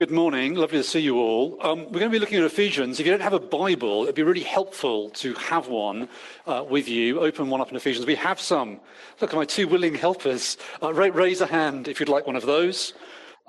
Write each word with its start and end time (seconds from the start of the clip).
Good 0.00 0.12
morning. 0.12 0.54
Lovely 0.54 0.78
to 0.78 0.84
see 0.84 1.00
you 1.00 1.18
all. 1.18 1.58
Um, 1.60 1.80
we're 1.86 1.98
going 1.98 2.02
to 2.02 2.10
be 2.10 2.20
looking 2.20 2.38
at 2.38 2.44
Ephesians. 2.44 3.00
If 3.00 3.06
you 3.06 3.10
don't 3.10 3.20
have 3.20 3.32
a 3.32 3.40
Bible, 3.40 4.04
it'd 4.04 4.14
be 4.14 4.22
really 4.22 4.44
helpful 4.44 5.10
to 5.10 5.34
have 5.34 5.66
one 5.66 6.08
uh, 6.46 6.64
with 6.70 6.88
you. 6.88 7.18
Open 7.18 7.50
one 7.50 7.60
up 7.60 7.70
in 7.70 7.76
Ephesians. 7.76 8.06
We 8.06 8.14
have 8.14 8.40
some. 8.40 8.78
Look 9.20 9.32
at 9.32 9.36
my 9.36 9.44
two 9.44 9.66
willing 9.66 9.96
helpers. 9.96 10.56
Uh, 10.80 10.94
raise 10.94 11.40
a 11.40 11.46
hand 11.46 11.88
if 11.88 11.98
you'd 11.98 12.08
like 12.08 12.28
one 12.28 12.36
of 12.36 12.46
those. 12.46 12.94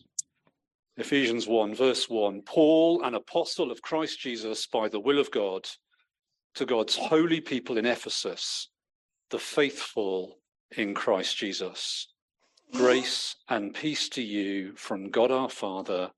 Ephesians 0.96 1.46
1, 1.46 1.74
verse 1.74 2.08
1 2.08 2.44
Paul, 2.46 3.02
an 3.04 3.14
apostle 3.14 3.70
of 3.70 3.82
Christ 3.82 4.20
Jesus 4.20 4.66
by 4.66 4.88
the 4.88 5.00
will 5.00 5.18
of 5.18 5.30
God, 5.30 5.68
to 6.54 6.64
God's 6.64 6.96
holy 6.96 7.42
people 7.42 7.76
in 7.76 7.84
Ephesus, 7.84 8.70
the 9.28 9.38
faithful 9.38 10.38
in 10.74 10.94
Christ 10.94 11.36
Jesus. 11.36 12.08
Grace 12.72 13.36
and 13.50 13.74
peace 13.74 14.08
to 14.08 14.22
you 14.22 14.72
from 14.76 15.10
God 15.10 15.30
our 15.30 15.50
Father 15.50 16.10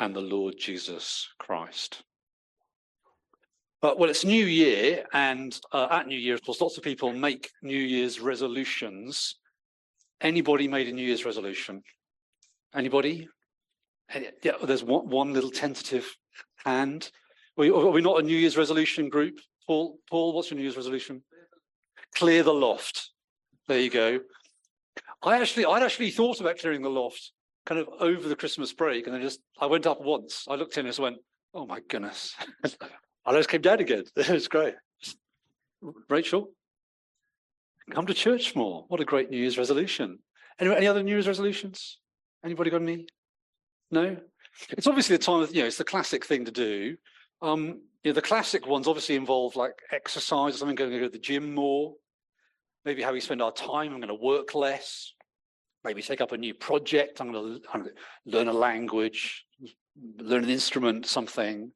and 0.00 0.16
the 0.16 0.20
Lord 0.20 0.56
Jesus 0.58 1.28
Christ. 1.38 2.02
Uh, 3.86 3.94
well, 3.96 4.10
it's 4.10 4.24
New 4.24 4.46
Year, 4.46 5.04
and 5.12 5.60
uh, 5.70 5.86
at 5.92 6.08
New 6.08 6.18
Year, 6.18 6.34
of 6.34 6.44
course, 6.44 6.60
lots 6.60 6.76
of 6.76 6.82
people 6.82 7.12
make 7.12 7.52
New 7.62 7.78
Year's 7.78 8.18
resolutions. 8.18 9.36
Anybody 10.20 10.66
made 10.66 10.88
a 10.88 10.92
New 10.92 11.06
Year's 11.06 11.24
resolution? 11.24 11.84
Anybody? 12.74 13.28
Any, 14.10 14.30
yeah, 14.42 14.54
there's 14.64 14.82
one, 14.82 15.08
one 15.08 15.32
little 15.32 15.52
tentative 15.52 16.04
hand. 16.64 17.12
Are 17.56 17.62
we, 17.62 17.70
are 17.70 17.90
we 17.90 18.00
not 18.02 18.18
a 18.18 18.24
New 18.24 18.36
Year's 18.36 18.56
resolution 18.56 19.08
group? 19.08 19.38
Paul, 19.68 20.00
Paul, 20.10 20.32
what's 20.32 20.50
your 20.50 20.56
New 20.56 20.64
Year's 20.64 20.76
resolution? 20.76 21.22
Clear 22.16 22.42
the 22.42 22.54
loft. 22.54 23.10
There 23.68 23.78
you 23.78 23.90
go. 23.90 24.18
I 25.22 25.40
actually, 25.40 25.64
I'd 25.64 25.84
actually 25.84 26.10
thought 26.10 26.40
about 26.40 26.58
clearing 26.58 26.82
the 26.82 26.90
loft 26.90 27.30
kind 27.66 27.80
of 27.80 27.88
over 28.00 28.28
the 28.28 28.34
Christmas 28.34 28.72
break, 28.72 29.06
and 29.06 29.14
then 29.14 29.22
just 29.22 29.38
I 29.60 29.66
went 29.66 29.86
up 29.86 30.00
once. 30.00 30.44
I 30.48 30.56
looked 30.56 30.76
in 30.76 30.86
and 30.86 30.88
just 30.88 30.98
went, 30.98 31.18
"Oh 31.54 31.66
my 31.66 31.78
goodness." 31.88 32.34
I 33.26 33.32
just 33.32 33.48
came 33.48 33.60
down 33.60 33.80
again. 33.80 34.04
It 34.16 34.28
was 34.28 34.48
great. 34.48 34.74
Rachel, 36.08 36.50
come 37.90 38.06
to 38.06 38.14
church 38.14 38.54
more. 38.54 38.84
What 38.88 39.00
a 39.00 39.04
great 39.04 39.30
New 39.30 39.36
Year's 39.36 39.58
resolution. 39.58 40.20
Any, 40.58 40.74
any 40.74 40.86
other 40.86 41.02
New 41.02 41.12
Year's 41.12 41.26
resolutions? 41.26 41.98
Anybody 42.44 42.70
got 42.70 42.82
any? 42.82 43.06
No? 43.90 44.16
It's 44.70 44.86
obviously 44.86 45.16
the 45.16 45.22
time 45.22 45.42
of, 45.42 45.54
you 45.54 45.62
know, 45.62 45.66
it's 45.66 45.76
the 45.76 45.84
classic 45.84 46.24
thing 46.24 46.44
to 46.46 46.50
do. 46.50 46.96
Um, 47.42 47.80
you 48.02 48.10
know, 48.10 48.14
the 48.14 48.22
classic 48.22 48.66
ones 48.66 48.86
obviously 48.86 49.16
involve 49.16 49.56
like 49.56 49.74
exercise 49.92 50.54
or 50.54 50.58
something, 50.58 50.76
going 50.76 50.90
to 50.90 50.98
go 50.98 51.04
to 51.04 51.10
the 51.10 51.18
gym 51.18 51.54
more, 51.54 51.94
maybe 52.84 53.02
how 53.02 53.12
we 53.12 53.20
spend 53.20 53.42
our 53.42 53.52
time. 53.52 53.92
I'm 53.92 54.00
going 54.00 54.08
to 54.08 54.14
work 54.14 54.54
less, 54.54 55.12
maybe 55.84 56.02
take 56.02 56.20
up 56.20 56.32
a 56.32 56.38
new 56.38 56.54
project. 56.54 57.20
I'm 57.20 57.32
going 57.32 57.60
to, 57.60 57.68
I'm 57.72 57.82
going 57.82 57.94
to 57.94 58.36
learn 58.38 58.48
a 58.48 58.52
language, 58.52 59.44
learn 60.18 60.44
an 60.44 60.50
instrument, 60.50 61.06
something. 61.06 61.72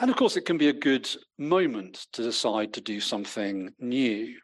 And 0.00 0.10
of 0.10 0.16
course, 0.16 0.36
it 0.36 0.44
can 0.44 0.58
be 0.58 0.68
a 0.68 0.72
good 0.72 1.08
moment 1.38 2.06
to 2.12 2.22
decide 2.22 2.72
to 2.74 2.80
do 2.80 3.00
something 3.00 3.72
new. 3.78 4.36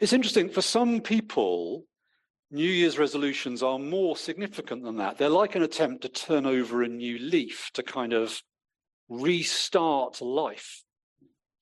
It's 0.00 0.12
interesting, 0.12 0.48
for 0.48 0.62
some 0.62 1.00
people, 1.00 1.84
New 2.50 2.68
Year's 2.68 2.98
resolutions 2.98 3.62
are 3.62 3.78
more 3.78 4.16
significant 4.16 4.82
than 4.82 4.96
that. 4.96 5.18
They're 5.18 5.28
like 5.28 5.54
an 5.54 5.62
attempt 5.62 6.02
to 6.02 6.08
turn 6.08 6.46
over 6.46 6.82
a 6.82 6.88
new 6.88 7.18
leaf, 7.18 7.70
to 7.74 7.82
kind 7.82 8.12
of 8.12 8.42
restart 9.08 10.20
life, 10.20 10.82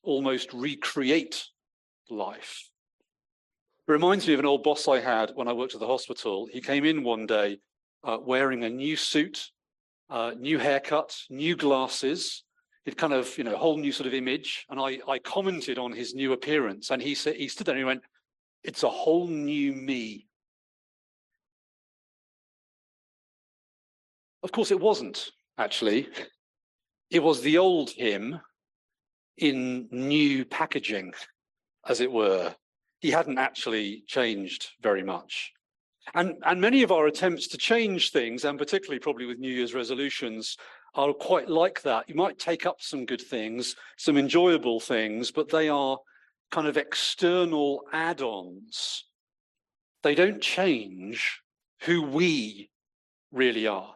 almost 0.03 0.53
recreate 0.55 1.45
life. 2.09 2.71
It 3.87 3.93
reminds 3.93 4.27
me 4.27 4.35
of 4.35 4.41
an 4.41 4.47
old 4.47 4.63
boss 4.63 4.89
I 4.89 5.01
had 5.01 5.33
when 5.35 5.49
I 5.49 5.53
worked 5.53 5.75
at 5.75 5.81
the 5.81 5.87
hospital. 5.87 6.49
He 6.51 6.61
came 6.61 6.85
in 6.85 7.05
one 7.05 7.27
day 7.27 7.59
uh, 8.03 8.19
wearing 8.21 8.65
a 8.65 8.71
new 8.71 8.97
suit, 8.97 9.51
uh, 10.09 10.33
new 10.39 10.59
haircut, 10.59 11.17
new 11.29 11.55
glasses, 11.57 12.45
it 12.87 12.97
kind 12.97 13.13
of, 13.13 13.37
you 13.37 13.45
know, 13.45 13.57
whole 13.57 13.77
new 13.77 13.91
sort 13.93 14.07
of 14.07 14.15
image. 14.15 14.65
And 14.71 14.81
I, 14.81 15.01
I 15.09 15.19
commented 15.19 15.77
on 15.77 15.93
his 15.93 16.15
new 16.15 16.33
appearance 16.33 16.91
and 16.91 17.03
he 17.03 17.15
said, 17.15 17.35
he 17.35 17.49
stood 17.49 17.67
there 17.67 17.75
and 17.75 17.81
he 17.81 17.85
went, 17.85 18.03
it's 18.63 18.85
a 18.85 18.89
whole 18.89 19.27
new 19.27 19.73
me. 19.73 20.27
Of 24.45 24.53
course, 24.53 24.71
it 24.71 24.81
wasn't 24.81 25.31
actually. 25.59 26.09
It 27.11 27.23
was 27.23 27.41
the 27.41 27.59
old 27.59 27.91
him 27.91 28.41
in 29.37 29.89
new 29.91 30.45
packaging, 30.45 31.13
as 31.87 32.01
it 32.01 32.11
were. 32.11 32.55
He 33.01 33.11
hadn't 33.11 33.39
actually 33.39 34.05
changed 34.07 34.69
very 34.81 35.03
much. 35.03 35.53
And, 36.15 36.37
and 36.45 36.61
many 36.61 36.83
of 36.83 36.93
our 36.93 37.07
attempts 37.07 37.47
to 37.49 37.59
change 37.59 38.13
things, 38.13 38.45
and 38.45 38.59
particularly 38.59 39.01
probably 39.01 39.27
with 39.27 39.39
New 39.39 39.53
Year's 39.53 39.75
resolutions, 39.75 40.57
are 40.95 41.13
quite 41.13 41.49
like 41.49 41.83
that. 41.83 42.09
You 42.09 42.15
might 42.15 42.39
take 42.39 42.65
up 42.65 42.77
some 42.81 43.05
good 43.05 43.21
things, 43.21 43.77
some 43.97 44.17
enjoyable 44.17 44.81
things, 44.81 45.31
but 45.31 45.49
they 45.49 45.69
are 45.69 45.99
kind 46.51 46.67
of 46.67 46.77
external 46.77 47.83
add-ons. 47.93 49.05
They 50.03 50.15
don't 50.15 50.41
change 50.41 51.41
who 51.83 52.03
we 52.03 52.71
really 53.33 53.67
are. 53.67 53.95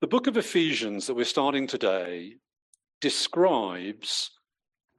The 0.00 0.06
book 0.06 0.26
of 0.26 0.36
Ephesians 0.36 1.06
that 1.06 1.14
we're 1.14 1.24
starting 1.24 1.66
today 1.66 2.36
describes 3.00 4.30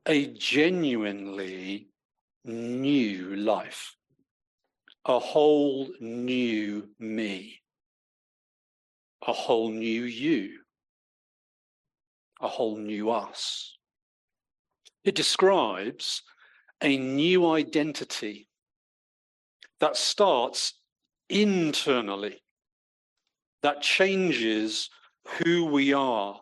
a 0.08 0.28
genuinely 0.28 1.88
new 2.48 3.36
life, 3.36 3.96
a 5.06 5.20
whole 5.20 5.90
new 6.00 6.90
me 7.00 7.62
a 9.26 9.34
whole 9.34 9.72
new 9.72 10.04
you, 10.04 10.60
a 12.42 12.48
whole 12.48 12.78
new 12.78 13.10
us. 13.10 13.78
It 15.04 15.16
describes 15.16 16.24
a 16.82 16.98
new 16.98 17.50
identity 17.52 18.48
that 19.80 19.98
starts 19.98 20.74
internally, 21.30 22.44
that 23.64 23.82
changes 23.82 24.90
who 25.28 25.66
we 25.66 25.94
are. 25.94 26.42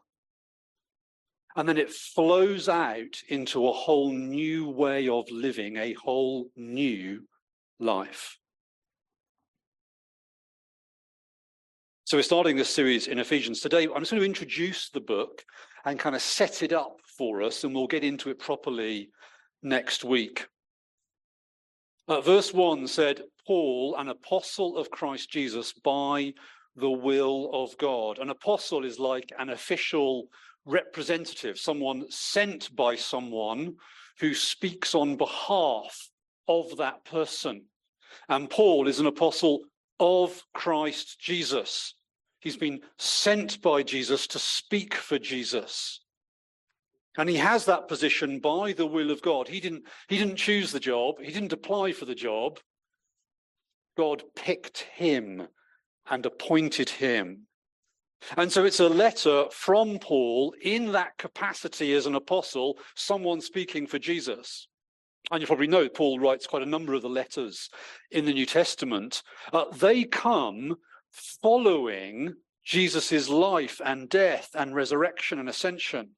And 1.56 1.68
then 1.68 1.78
it 1.78 1.90
flows 1.90 2.68
out 2.68 3.22
into 3.30 3.68
a 3.68 3.72
whole 3.72 4.12
new 4.12 4.70
way 4.70 5.08
of 5.08 5.30
living, 5.32 5.78
a 5.78 5.94
whole 5.94 6.50
new 6.56 7.22
life. 7.80 8.38
So 12.04 12.18
we're 12.18 12.24
starting 12.24 12.56
this 12.56 12.70
series 12.70 13.08
in 13.08 13.20
Ephesians 13.20 13.62
today. 13.62 13.84
I'm 13.84 14.02
just 14.02 14.12
going 14.12 14.22
to 14.22 14.28
introduce 14.28 14.90
the 14.90 15.00
book 15.00 15.44
and 15.86 15.98
kind 15.98 16.16
of 16.16 16.22
set 16.22 16.62
it 16.62 16.74
up 16.74 16.98
for 17.18 17.42
us, 17.42 17.64
and 17.64 17.74
we'll 17.74 17.88
get 17.88 18.04
into 18.04 18.30
it 18.30 18.38
properly 18.38 19.10
next 19.64 20.04
week. 20.04 20.46
Uh, 22.08 22.22
verse 22.22 22.54
1 22.54 22.88
said, 22.88 23.22
Paul, 23.48 23.96
an 23.98 24.10
apostle 24.10 24.78
of 24.78 24.92
Christ 24.92 25.32
Jesus 25.32 25.74
by 25.74 26.34
the 26.76 26.92
will 26.92 27.50
of 27.54 27.76
God. 27.78 28.20
An 28.20 28.30
apostle 28.30 28.86
is 28.86 29.00
like 29.00 29.32
an 29.40 29.50
official 29.50 30.28
representative, 30.66 31.60
someone 31.60 32.10
sent 32.10 32.76
by 32.76 32.96
someone 32.96 33.76
who 34.20 34.34
speaks 34.34 34.96
on 34.96 35.16
behalf 35.16 36.10
of 36.48 36.78
that 36.78 37.06
person. 37.06 37.66
And 38.30 38.50
Paul 38.50 38.88
is 38.88 39.00
an 39.00 39.06
apostle 39.06 39.62
of 40.00 40.42
Christ 40.54 41.20
Jesus. 41.20 41.96
He's 42.40 42.58
been 42.58 42.82
sent 42.98 43.62
by 43.62 43.84
Jesus 43.84 44.28
to 44.28 44.40
speak 44.40 44.94
for 44.94 45.18
Jesus. 45.18 46.02
And 47.18 47.30
he 47.30 47.38
has 47.38 47.66
that 47.66 47.88
position 47.88 48.40
by 48.40 48.74
the 48.74 48.86
will 48.86 49.10
of 49.10 49.22
God. 49.22 49.48
He 49.48 49.60
didn't, 49.60 49.84
he 50.10 50.18
didn't 50.18 50.36
choose 50.36 50.72
the 50.72 50.80
job, 50.80 51.16
he 51.22 51.32
didn't 51.32 51.54
apply 51.54 51.94
for 51.94 52.06
the 52.06 52.16
job. 52.16 52.60
God 53.98 54.24
picked 54.36 54.80
him 54.80 55.48
and 56.10 56.26
appointed 56.26 56.90
him. 56.90 57.48
And 58.38 58.52
so 58.52 58.66
it's 58.66 58.80
a 58.80 58.90
letter 58.90 59.46
from 59.52 60.00
Paul 60.00 60.54
in 60.62 60.92
that 60.94 61.18
capacity 61.18 61.94
as 61.94 62.06
an 62.06 62.16
apostle, 62.16 62.78
someone 62.96 63.42
speaking 63.42 63.88
for 63.88 64.00
Jesus. 64.00 64.68
And 65.32 65.42
you 65.42 65.48
probably 65.48 65.68
know 65.68 65.90
Paul 65.90 66.20
writes 66.20 66.48
quite 66.48 66.62
a 66.62 66.68
number 66.68 66.94
of 66.94 67.02
the 67.02 67.10
letters 67.10 67.70
in 68.12 68.26
the 68.26 68.34
New 68.34 68.46
Testament. 68.46 69.24
Uh, 69.52 69.66
they 69.74 70.04
come 70.04 70.76
following 71.12 72.34
Jesus' 72.64 73.30
life 73.30 73.80
and 73.84 74.10
death 74.10 74.50
and 74.54 74.76
resurrection 74.76 75.40
and 75.40 75.50
ascension. 75.50 76.12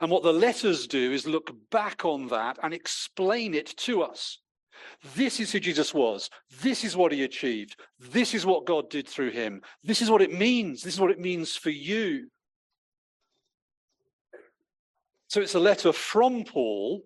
And 0.00 0.10
what 0.10 0.22
the 0.22 0.32
letters 0.32 0.86
do 0.86 1.12
is 1.12 1.26
look 1.26 1.52
back 1.70 2.04
on 2.04 2.28
that 2.28 2.58
and 2.62 2.74
explain 2.74 3.54
it 3.54 3.76
to 3.78 4.02
us. 4.02 4.38
This 5.14 5.40
is 5.40 5.52
who 5.52 5.60
Jesus 5.60 5.92
was. 5.94 6.30
This 6.60 6.84
is 6.84 6.96
what 6.96 7.12
he 7.12 7.24
achieved. 7.24 7.76
This 7.98 8.34
is 8.34 8.46
what 8.46 8.66
God 8.66 8.90
did 8.90 9.08
through 9.08 9.30
him. 9.30 9.62
This 9.82 10.02
is 10.02 10.10
what 10.10 10.22
it 10.22 10.32
means. 10.32 10.82
This 10.82 10.94
is 10.94 11.00
what 11.00 11.10
it 11.10 11.20
means 11.20 11.56
for 11.56 11.70
you. 11.70 12.28
So 15.28 15.40
it's 15.40 15.54
a 15.54 15.60
letter 15.60 15.92
from 15.92 16.44
Paul 16.44 17.02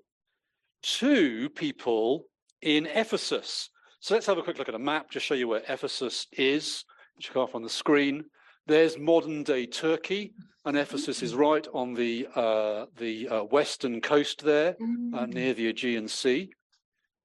to 0.82 1.48
people 1.50 2.24
in 2.62 2.86
Ephesus. 2.86 3.70
So 4.00 4.14
let's 4.14 4.26
have 4.26 4.38
a 4.38 4.42
quick 4.42 4.58
look 4.58 4.68
at 4.68 4.74
a 4.74 4.78
map, 4.78 5.10
just 5.10 5.26
show 5.26 5.34
you 5.34 5.48
where 5.48 5.62
Ephesus 5.68 6.26
is, 6.32 6.84
you 7.18 7.30
can 7.30 7.46
on 7.54 7.62
the 7.62 7.68
screen. 7.68 8.24
There's 8.66 8.98
modern 8.98 9.42
day 9.42 9.66
Turkey, 9.66 10.32
and 10.64 10.76
Ephesus 10.76 11.22
is 11.22 11.34
right 11.34 11.66
on 11.72 11.94
the 11.94 12.26
uh, 12.34 12.86
the 12.96 13.28
uh, 13.28 13.44
western 13.44 14.00
coast 14.00 14.42
there, 14.42 14.76
uh, 15.14 15.26
near 15.26 15.54
the 15.54 15.68
Aegean 15.68 16.08
Sea. 16.08 16.50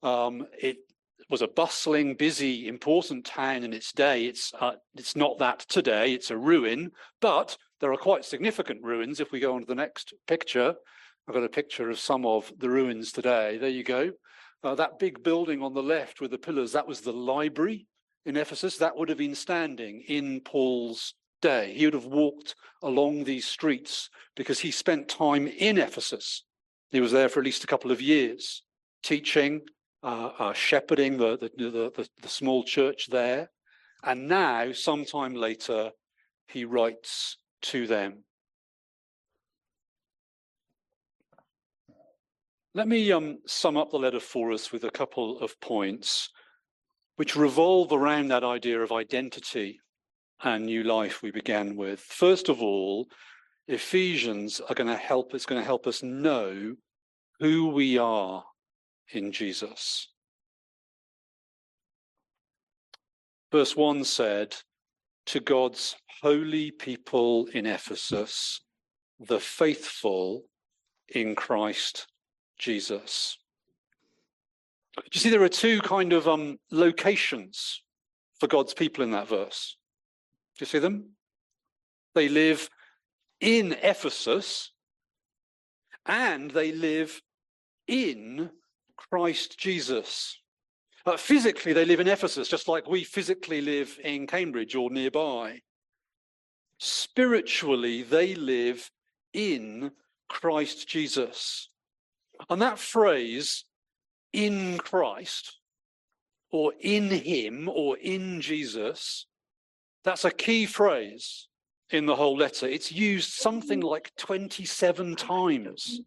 Um, 0.04 0.48
it 0.60 0.78
was 1.30 1.42
a 1.42 1.48
bustling, 1.48 2.16
busy, 2.16 2.68
important 2.68 3.26
town 3.26 3.64
in 3.64 3.74
its 3.74 3.92
day. 3.94 4.26
It's 4.26 4.54
uh, 4.60 4.74
it's 4.96 5.16
not 5.16 5.38
that 5.40 5.60
today. 5.60 6.14
It's 6.14 6.32
a 6.32 6.38
ruin, 6.38 6.92
but 7.22 7.58
there 7.80 7.92
are 7.92 7.98
quite 7.98 8.26
significant 8.26 8.84
ruins. 8.84 9.20
If 9.20 9.32
we 9.32 9.40
go 9.40 9.56
on 9.56 9.62
to 9.62 9.68
the 9.68 9.76
next 9.76 10.14
picture, 10.28 10.76
I've 11.28 11.36
got 11.36 11.44
a 11.44 11.50
picture 11.50 11.90
of 11.90 12.00
some 12.00 12.26
of 12.26 12.52
the 12.58 12.70
ruins 12.70 13.12
today. 13.12 13.58
There 13.58 13.70
you 13.70 13.84
go. 13.84 14.12
Uh, 14.64 14.76
that 14.76 15.00
big 15.00 15.24
building 15.24 15.62
on 15.62 15.74
the 15.74 15.82
left 15.82 16.22
with 16.22 16.32
the 16.32 16.38
pillars, 16.38 16.74
that 16.74 16.88
was 16.88 17.02
the 17.02 17.14
library 17.14 17.88
in 18.26 18.38
Ephesus. 18.38 18.78
That 18.78 18.96
would 18.96 19.10
have 19.10 19.18
been 19.18 19.36
standing 19.36 20.04
in 20.08 20.42
Paul's 20.42 21.16
day. 21.42 21.74
He 21.76 21.86
would 21.86 21.96
have 21.96 22.06
walked 22.06 22.56
along 22.84 23.24
these 23.24 23.48
streets 23.48 24.10
because 24.36 24.60
he 24.60 24.72
spent 24.72 25.10
time 25.10 25.48
in 25.48 25.78
Ephesus. 25.78 26.44
He 26.92 27.02
was 27.02 27.12
there 27.12 27.30
for 27.30 27.40
at 27.40 27.46
least 27.46 27.64
a 27.64 27.68
couple 27.68 27.92
of 27.92 28.02
years, 28.02 28.64
teaching, 29.02 29.62
uh, 30.04 30.32
uh, 30.40 30.54
shepherding 30.54 31.18
the, 31.18 31.38
the, 31.38 31.52
the, 31.70 32.10
the 32.22 32.28
small 32.28 32.64
church 32.64 33.08
there. 33.10 33.50
And 34.04 34.28
now, 34.28 34.72
sometime 34.72 35.36
later, 35.36 35.92
he 36.48 36.66
writes 36.66 37.38
to 37.64 37.86
them. 37.88 38.24
Let 42.74 42.88
me 42.88 43.12
um, 43.12 43.40
sum 43.46 43.78
up 43.78 43.92
the 43.92 43.98
letter 43.98 44.20
for 44.20 44.52
us 44.52 44.72
with 44.72 44.86
a 44.86 44.92
couple 44.92 45.40
of 45.40 45.60
points 45.60 46.30
which 47.18 47.36
revolve 47.36 47.92
around 47.92 48.30
that 48.30 48.44
idea 48.44 48.80
of 48.80 48.92
identity 48.92 49.80
and 50.44 50.66
new 50.66 50.84
life 50.84 51.22
we 51.22 51.32
began 51.32 51.76
with. 51.76 52.00
First 52.00 52.50
of 52.50 52.62
all, 52.62 53.08
Ephesians 53.68 54.60
are 54.62 54.74
going 54.74 54.88
to 54.90 54.96
help, 54.96 55.36
it's 55.36 55.46
going 55.46 55.62
to 55.62 55.66
help 55.66 55.86
us 55.86 56.02
know 56.02 56.76
who 57.40 57.68
we 57.68 57.98
are 57.98 58.44
in 59.14 59.32
Jesus. 59.32 60.08
Verse 63.52 63.76
1 63.76 64.04
said, 64.04 64.56
To 65.28 65.40
God's 65.40 65.96
holy 66.22 66.72
people 66.72 67.48
in 67.48 67.66
Ephesus, 67.66 68.62
the 69.20 69.40
faithful 69.40 70.44
in 71.14 71.36
Christ 71.36 72.08
Jesus. 72.58 73.38
Do 74.96 75.04
you 75.14 75.20
see 75.20 75.30
there 75.30 75.44
are 75.44 75.50
two 75.50 75.80
kind 75.82 76.14
of 76.14 76.28
um, 76.28 76.60
locations 76.72 77.82
for 78.40 78.48
God's 78.48 78.74
people 78.74 79.04
in 79.04 79.12
that 79.12 79.28
verse? 79.28 79.78
Do 80.58 80.64
you 80.64 80.68
see 80.68 80.80
them? 80.80 81.12
They 82.14 82.30
live 82.30 82.70
in 83.40 83.74
Ephesus 83.82 84.72
and 86.06 86.52
they 86.52 86.72
live 86.72 87.22
in 87.88 88.50
Christ 89.10 89.58
Jesus. 89.58 90.38
Uh, 91.06 91.18
physically, 91.18 91.74
they 91.74 91.86
live 91.86 92.00
in 92.00 92.08
Ephesus, 92.08 92.48
just 92.48 92.68
like 92.68 92.88
we 92.88 93.04
physically 93.04 93.62
live 93.62 93.98
in 94.04 94.28
Cambridge 94.28 94.76
or 94.76 94.90
nearby. 94.92 95.60
Spiritually, 96.78 98.04
they 98.04 98.36
live 98.36 98.90
in 99.34 99.92
Christ 100.30 100.88
Jesus. 100.88 101.70
And 102.50 102.62
that 102.62 102.80
phrase, 102.80 103.66
in 104.34 104.78
Christ, 104.78 105.58
or 106.52 106.74
in 106.80 107.10
Him, 107.10 107.70
or 107.70 107.98
in 107.98 108.42
Jesus, 108.42 109.26
that's 110.04 110.26
a 110.26 110.32
key 110.32 110.66
phrase 110.66 111.48
in 111.90 112.06
the 112.06 112.16
whole 112.16 112.38
letter. 112.38 112.68
It's 112.68 112.92
used 112.92 113.32
something 113.32 113.82
like 113.82 114.12
27 114.18 115.16
times 115.16 116.02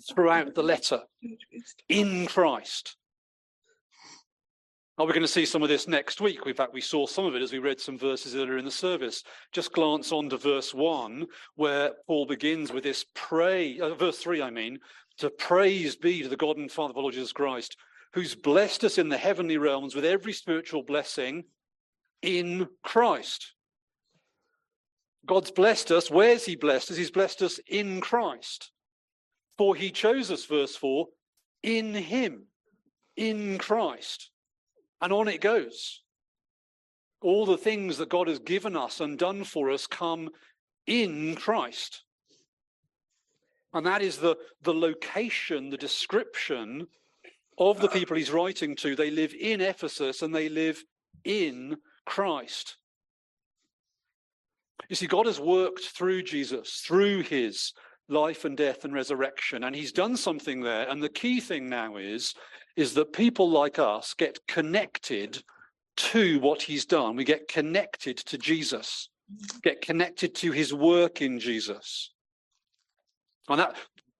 throughout 0.00 0.54
the 0.54 0.62
letter. 0.62 1.00
In 1.88 2.26
Christ. 2.26 2.96
Are 4.98 5.06
we 5.06 5.12
going 5.12 5.22
to 5.22 5.28
see 5.28 5.46
some 5.46 5.62
of 5.62 5.70
this 5.70 5.88
next 5.88 6.20
week? 6.20 6.40
In 6.44 6.54
fact, 6.54 6.74
we 6.74 6.82
saw 6.82 7.06
some 7.06 7.24
of 7.24 7.34
it 7.34 7.42
as 7.42 7.52
we 7.52 7.58
read 7.58 7.80
some 7.80 7.98
verses 7.98 8.36
earlier 8.36 8.58
in 8.58 8.64
the 8.64 8.70
service. 8.70 9.24
Just 9.50 9.72
glance 9.72 10.12
on 10.12 10.28
to 10.28 10.36
verse 10.36 10.74
1, 10.74 11.26
where 11.54 11.92
Paul 12.06 12.26
begins 12.26 12.72
with 12.72 12.84
this 12.84 13.06
pray, 13.14 13.80
uh, 13.80 13.94
verse 13.94 14.18
3, 14.18 14.42
I 14.42 14.50
mean, 14.50 14.78
to 15.18 15.30
praise 15.30 15.96
be 15.96 16.22
to 16.22 16.28
the 16.28 16.36
God 16.36 16.58
and 16.58 16.70
Father 16.70 16.90
of 16.90 16.98
Lord 16.98 17.14
Jesus 17.14 17.32
Christ, 17.32 17.76
who's 18.12 18.34
blessed 18.34 18.84
us 18.84 18.98
in 18.98 19.08
the 19.08 19.16
heavenly 19.16 19.56
realms 19.56 19.94
with 19.94 20.04
every 20.04 20.34
spiritual 20.34 20.82
blessing 20.82 21.44
in 22.20 22.68
Christ. 22.82 23.54
God's 25.24 25.50
blessed 25.50 25.90
us. 25.90 26.10
Where's 26.10 26.44
He 26.44 26.56
blessed 26.56 26.90
us? 26.90 26.96
He's 26.96 27.10
blessed 27.10 27.42
us 27.42 27.60
in 27.66 28.00
Christ. 28.00 28.71
For 29.58 29.74
He 29.74 29.90
chose 29.90 30.30
us, 30.30 30.44
verse 30.44 30.76
4, 30.76 31.06
in 31.62 31.94
Him, 31.94 32.46
in 33.16 33.58
Christ. 33.58 34.30
And 35.00 35.12
on 35.12 35.28
it 35.28 35.40
goes. 35.40 36.00
All 37.20 37.46
the 37.46 37.58
things 37.58 37.98
that 37.98 38.08
God 38.08 38.28
has 38.28 38.38
given 38.38 38.76
us 38.76 39.00
and 39.00 39.18
done 39.18 39.44
for 39.44 39.70
us 39.70 39.86
come 39.86 40.30
in 40.86 41.34
Christ. 41.34 42.02
And 43.74 43.86
that 43.86 44.02
is 44.02 44.18
the, 44.18 44.36
the 44.62 44.74
location, 44.74 45.70
the 45.70 45.76
description 45.76 46.86
of 47.58 47.80
the 47.80 47.88
people 47.88 48.16
he's 48.16 48.30
writing 48.30 48.76
to. 48.76 48.94
They 48.94 49.10
live 49.10 49.34
in 49.38 49.60
Ephesus 49.60 50.22
and 50.22 50.34
they 50.34 50.48
live 50.48 50.82
in 51.24 51.76
Christ. 52.04 52.76
You 54.88 54.96
see, 54.96 55.06
God 55.06 55.26
has 55.26 55.40
worked 55.40 55.84
through 55.84 56.22
Jesus, 56.24 56.82
through 56.86 57.22
his 57.22 57.72
life 58.12 58.44
and 58.44 58.56
death 58.56 58.84
and 58.84 58.94
resurrection, 58.94 59.64
and 59.64 59.74
he's 59.74 59.92
done 59.92 60.16
something 60.16 60.60
there. 60.60 60.88
And 60.88 61.02
the 61.02 61.08
key 61.08 61.40
thing 61.40 61.68
now 61.68 61.96
is, 61.96 62.34
is 62.76 62.94
that 62.94 63.12
people 63.12 63.50
like 63.50 63.78
us 63.78 64.14
get 64.14 64.38
connected 64.46 65.42
to 65.96 66.40
what 66.40 66.62
he's 66.62 66.86
done. 66.86 67.16
We 67.16 67.24
get 67.24 67.48
connected 67.48 68.16
to 68.18 68.38
Jesus, 68.38 69.08
get 69.62 69.80
connected 69.80 70.34
to 70.36 70.52
his 70.52 70.72
work 70.72 71.20
in 71.20 71.38
Jesus. 71.38 72.12
And 73.48 73.58
that, 73.58 73.76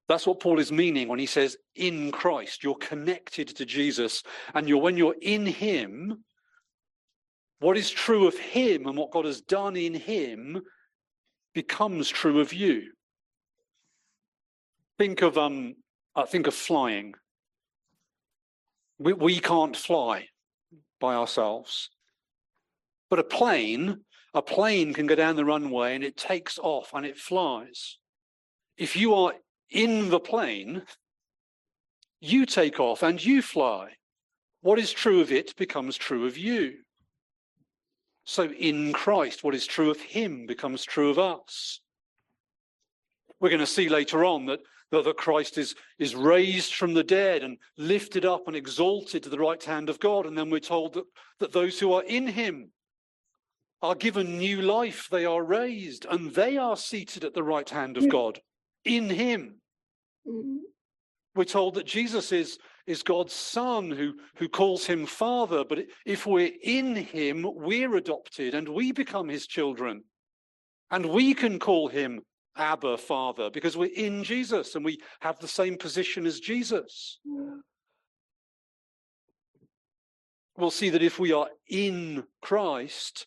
that's 0.09 0.27
what 0.27 0.41
Paul 0.41 0.59
is 0.59 0.73
meaning 0.73 1.09
when 1.09 1.19
he 1.19 1.27
says 1.27 1.57
in 1.77 2.11
Christ. 2.11 2.63
You're 2.63 2.75
connected 2.75 3.49
to 3.49 3.65
Jesus, 3.65 4.23
and 4.55 4.69
you're 4.69 4.83
when 4.83 4.97
you're 4.97 5.17
in 5.23 5.47
him, 5.47 6.25
what 7.61 7.77
is 7.77 7.91
true 7.91 8.27
of 8.27 8.37
him 8.37 8.87
and 8.87 8.97
what 8.97 9.13
God 9.13 9.25
has 9.25 9.41
done 9.41 9.77
in 9.77 9.95
him 9.95 10.61
becomes 11.55 12.09
true 12.09 12.41
of 12.41 12.53
you. 12.53 12.91
Think 15.03 15.23
of 15.23 15.37
um, 15.37 15.75
uh, 16.15 16.27
think 16.27 16.47
of 16.47 16.55
flying. 16.55 17.15
We, 19.01 19.13
we 19.13 19.41
can't 19.41 19.77
fly 19.77 20.29
by 21.01 21.17
ourselves, 21.17 21.91
but 23.11 23.19
a 23.19 23.25
plane, 23.25 24.05
a 24.33 24.43
plane 24.43 24.95
can 24.95 25.09
go 25.09 25.17
down 25.17 25.35
the 25.35 25.45
runway 25.45 25.97
and 25.97 26.05
it 26.05 26.17
takes 26.17 26.57
off 26.57 26.93
and 26.95 27.05
it 27.05 27.19
flies. 27.19 27.99
If 28.77 28.95
you 28.95 29.13
are 29.15 29.33
in 29.71 30.09
the 30.09 30.21
plane, 30.21 30.83
you 32.21 32.47
take 32.47 32.79
off 32.79 33.03
and 33.03 33.25
you 33.25 33.43
fly. 33.43 33.95
What 34.61 34.79
is 34.79 34.93
true 34.93 35.21
of 35.21 35.33
it 35.33 35.57
becomes 35.57 35.97
true 35.97 36.29
of 36.29 36.39
you. 36.39 36.75
So 38.23 38.45
in 38.53 38.93
Christ, 38.93 39.43
what 39.43 39.57
is 39.57 39.67
true 39.67 39.91
of 39.91 40.01
him 40.01 40.47
becomes 40.47 40.85
true 40.85 41.11
of 41.11 41.19
us. 41.19 41.81
We're 43.41 43.49
going 43.49 43.59
to 43.59 43.67
see 43.67 43.89
later 43.89 44.25
on 44.25 44.47
that, 44.47 44.61
that, 44.93 45.05
that 45.05 45.17
Christ 45.17 45.59
is, 45.59 45.75
is 45.99 46.15
raised 46.15 46.75
from 46.75 46.95
the 46.95 47.03
dead 47.03 47.43
and 47.43 47.59
lifted 47.77 48.25
up 48.25 48.47
and 48.47 48.55
exalted 48.55 49.25
to 49.25 49.31
the 49.31 49.39
right 49.39 49.63
hand 49.63 49.89
of 49.89 49.99
God. 49.99 50.27
And 50.27 50.39
then 50.39 50.51
we're 50.51 50.61
told 50.61 50.95
that, 50.95 51.05
that 51.41 51.53
those 51.53 51.81
who 51.81 51.93
are 51.95 52.05
in 52.05 52.29
him 52.29 52.71
are 53.81 53.95
given 53.97 54.39
new 54.39 54.63
life. 54.63 55.09
They 55.11 55.25
are 55.25 55.43
raised 55.43 56.07
and 56.09 56.33
they 56.33 56.59
are 56.59 56.77
seated 56.77 57.25
at 57.25 57.35
the 57.35 57.43
right 57.43 57.69
hand 57.69 57.97
of 57.97 58.09
God 58.09 58.39
in 58.85 59.09
him. 59.09 59.57
Mm-hmm. 60.29 60.59
We're 61.35 61.45
told 61.45 61.75
that 61.75 61.87
Jesus 61.87 62.31
is, 62.31 62.59
is 62.87 63.03
God's 63.03 63.33
son 63.33 63.91
who, 63.91 64.13
who 64.37 64.49
calls 64.49 64.85
him 64.85 65.07
father. 65.07 65.65
But 65.67 65.87
if 66.05 66.27
we're 66.27 66.53
in 66.63 66.95
him, 66.95 67.47
we're 67.49 67.97
adopted 67.97 68.55
and 68.55 68.69
we 68.69 68.93
become 68.93 69.31
his 69.31 69.47
children. 69.47 70.05
And 70.91 71.07
we 71.07 71.33
can 71.33 71.59
call 71.59 71.89
him 71.89 72.21
Abba, 72.57 72.99
Father, 72.99 73.51
because 73.51 73.77
we're 73.77 73.95
in 73.95 74.25
Jesus 74.25 74.75
and 74.75 74.85
we 74.85 75.01
have 75.21 75.39
the 75.39 75.49
same 75.49 75.77
position 75.77 76.27
as 76.27 76.41
Jesus. 76.41 77.19
We'll 80.57 80.71
see 80.71 80.91
that 80.91 81.03
if 81.03 81.19
we 81.19 81.33
are 81.33 81.49
in 81.69 82.25
Christ, 82.43 83.27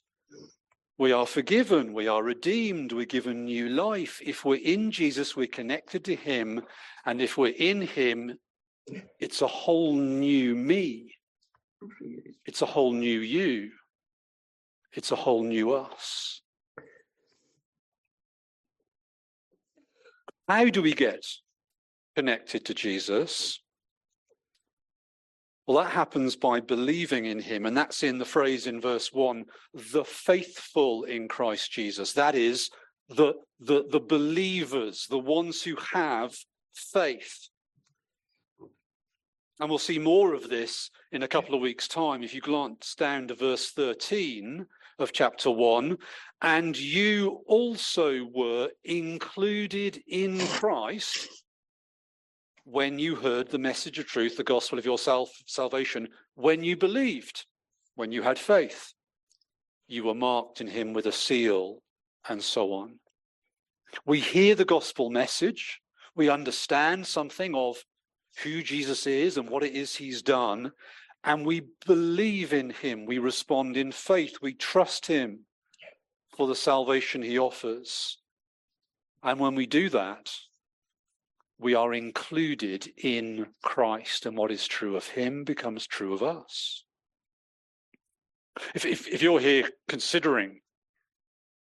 we 0.98 1.12
are 1.12 1.25
forgiven, 1.25 1.94
we 1.94 2.08
are 2.08 2.24
redeemed, 2.24 2.94
we're 2.94 3.05
given 3.05 3.46
new 3.46 3.67
life. 3.67 4.22
If 4.24 4.46
we're 4.46 4.62
in 4.63 4.91
Jesus, 4.91 5.36
we're 5.36 5.48
connected 5.48 6.05
to 6.05 6.15
Him. 6.15 6.62
And 7.05 7.22
if 7.22 7.38
we're 7.38 7.53
in 7.58 7.82
Him, 7.82 8.38
it's 9.20 9.41
a 9.41 9.48
whole 9.48 9.96
new 9.96 10.55
me. 10.55 11.15
It's 12.46 12.62
a 12.62 12.65
whole 12.65 12.94
new 12.94 13.20
you. 13.20 13.72
It's 14.94 15.12
a 15.12 15.15
whole 15.15 15.44
new 15.44 15.74
us. 15.74 16.41
How 20.48 20.66
do 20.66 20.82
we 20.82 20.94
get 20.94 21.25
connected 22.16 22.66
to 22.66 22.74
Jesus? 22.74 23.60
Well, 25.66 25.84
that 25.84 25.92
happens 25.92 26.36
by 26.36 26.60
believing 26.60 27.25
in 27.25 27.40
him. 27.40 27.66
And 27.66 27.75
that's 27.75 28.04
in 28.04 28.20
the 28.20 28.25
phrase 28.25 28.68
in 28.68 28.80
verse 28.80 29.12
one, 29.12 29.46
the 29.74 30.06
faithful 30.06 31.04
in 31.06 31.28
Christ 31.28 31.72
Jesus. 31.72 32.14
That 32.14 32.36
is 32.36 32.70
the, 33.10 33.34
the, 33.60 33.86
the 33.90 34.00
believers, 34.00 35.08
the 35.10 35.20
ones 35.20 35.64
who 35.64 35.75
have 35.94 36.36
faith. 36.74 37.50
And 39.60 39.70
we'll 39.70 39.80
see 39.80 40.00
more 40.00 40.34
of 40.34 40.50
this 40.50 40.92
in 41.12 41.24
a 41.24 41.28
couple 41.28 41.56
of 41.56 41.62
weeks' 41.62 41.88
time. 41.88 42.22
If 42.22 42.36
you 42.36 42.42
glance 42.42 42.94
down 42.94 43.30
to 43.30 43.36
verse 43.36 43.72
13 43.72 44.68
of 45.00 45.12
chapter 45.12 45.52
1, 45.52 45.98
and 46.42 46.78
you 46.78 47.42
also 47.48 48.25
were 48.34 48.70
included 48.84 50.02
in 50.08 50.40
Christ 50.48 51.30
when 52.66 52.98
you 52.98 53.16
heard 53.16 53.50
the 53.50 53.60
message 53.60 54.00
of 54.00 54.08
truth, 54.08 54.38
the 54.38 54.44
gospel 54.44 54.80
of 54.80 54.86
your 54.86 54.98
self 54.98 55.30
salvation, 55.46 56.08
when 56.34 56.64
you 56.64 56.75
believed, 56.75 57.46
when 57.96 58.12
you 58.12 58.24
had 58.24 58.40
faith, 58.40 58.94
you 59.88 60.04
were 60.04 60.16
marked 60.16 60.62
in 60.62 60.68
him 60.68 60.92
with 60.92 61.06
a 61.06 61.12
seal, 61.12 61.78
and 62.28 62.44
so 62.44 62.74
on. 62.74 63.00
We 64.06 64.20
hear 64.20 64.56
the 64.56 64.66
gospel 64.66 65.10
message, 65.10 65.80
we 66.16 66.30
understand 66.30 67.06
something 67.06 67.54
of 67.54 67.78
who 68.44 68.64
Jesus 68.64 69.06
is 69.08 69.38
and 69.38 69.48
what 69.48 69.64
it 69.64 69.74
is 69.74 69.96
he's 69.96 70.22
done, 70.22 70.72
and 71.25 71.44
we 71.44 71.63
believe 71.88 72.53
in 72.53 72.70
him. 72.70 73.05
We 73.05 73.17
respond 73.17 73.75
in 73.75 73.91
faith, 73.91 74.38
we 74.41 74.53
trust 74.53 75.08
him 75.08 75.39
for 76.38 76.48
the 76.48 76.55
salvation 76.55 77.24
he 77.24 77.39
offers. 77.39 78.17
And 79.24 79.39
when 79.39 79.55
we 79.55 79.65
do 79.65 79.89
that, 79.89 80.32
we 81.58 81.74
are 81.74 81.94
included 81.94 82.91
in 82.98 83.48
Christ, 83.63 84.25
and 84.25 84.38
what 84.38 84.51
is 84.51 84.67
true 84.67 84.96
of 84.96 85.08
him 85.08 85.44
becomes 85.44 85.88
true 85.88 86.13
of 86.13 86.22
us. 86.22 86.84
If, 88.75 88.86
if, 88.86 89.08
if, 89.08 89.22
you're 89.22 89.39
here 89.39 89.70
considering 89.88 90.60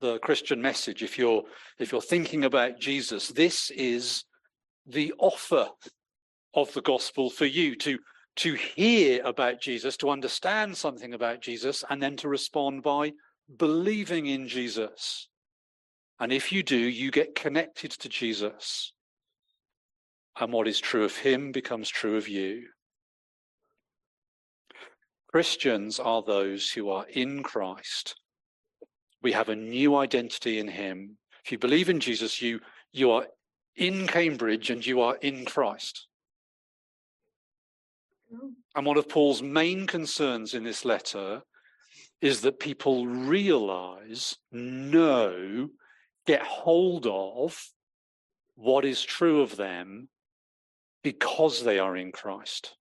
the 0.01 0.19
Christian 0.19 0.61
message, 0.61 1.03
if 1.03 1.19
you're 1.19 1.43
if 1.79 1.93
you're 1.93 2.03
thinking 2.03 2.45
about 2.45 2.81
Jesus, 2.81 3.29
this 3.29 3.71
is 3.71 4.25
the 4.87 5.15
offer 5.19 5.69
of 6.55 6.73
the 6.75 6.83
gospel 6.83 7.31
for 7.31 7.47
you 7.47 7.77
to 7.77 7.99
to 8.37 8.55
hear 8.55 9.23
about 9.25 9.61
Jesus, 9.61 9.97
to 9.99 10.11
understand 10.11 10.77
something 10.77 11.15
about 11.15 11.41
Jesus, 11.41 11.85
and 11.91 12.03
then 12.03 12.17
to 12.17 12.29
respond 12.29 12.83
by 12.83 13.13
believing 13.57 14.27
in 14.27 14.49
Jesus. 14.49 15.29
And 16.19 16.33
if 16.33 16.53
you 16.53 16.63
do, 16.63 16.77
you 16.77 17.11
get 17.11 17.35
connected 17.35 17.91
to 17.93 18.09
Jesus 18.09 18.93
and 20.41 20.53
what 20.53 20.69
is 20.69 20.81
true 20.81 21.05
of 21.05 21.17
him 21.17 21.53
becomes 21.53 21.89
true 21.89 22.17
of 22.17 22.29
you. 22.29 22.65
Christians 25.29 25.99
are 25.99 26.23
those 26.23 26.71
who 26.71 26.91
are 26.91 27.07
in 27.07 27.43
Christ. 27.43 28.17
We 29.23 29.33
have 29.33 29.49
a 29.49 29.57
new 29.57 29.97
identity 29.97 30.59
in 30.59 30.69
him. 30.69 31.17
If 31.45 31.53
you 31.53 31.59
believe 31.59 31.89
in 31.89 32.01
Jesus, 32.01 32.43
you, 32.43 32.61
you 32.93 33.11
are 33.13 33.27
in 33.77 34.07
Cambridge 34.07 34.71
and 34.71 34.85
you 34.85 35.01
are 35.01 35.17
in 35.17 35.45
Christ. 35.45 36.07
And 38.75 38.87
one 38.87 38.97
of 38.97 39.09
Paul's 39.09 39.43
main 39.43 39.87
concerns 39.87 40.55
in 40.55 40.65
this 40.65 40.85
letter 40.85 41.43
is 42.21 42.41
that 42.43 42.61
people 42.61 43.07
realize, 43.07 44.37
know, 44.51 45.69
get 46.27 46.43
hold 46.43 47.07
of 47.07 47.61
what 48.55 48.85
is 48.85 49.03
true 49.03 49.43
of 49.43 49.57
them 49.57 50.09
because 51.03 51.65
they 51.65 51.79
are 51.79 51.97
in 51.97 52.13
Christ. 52.13 52.77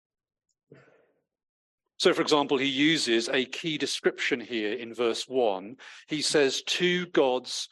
So, 1.97 2.13
for 2.13 2.21
example, 2.21 2.57
he 2.57 2.67
uses 2.67 3.29
a 3.29 3.45
key 3.45 3.77
description 3.77 4.39
here 4.39 4.73
in 4.73 4.93
verse 4.93 5.27
1. 5.27 5.75
He 6.07 6.21
says, 6.21 6.63
To 6.63 7.05
God's 7.07 7.67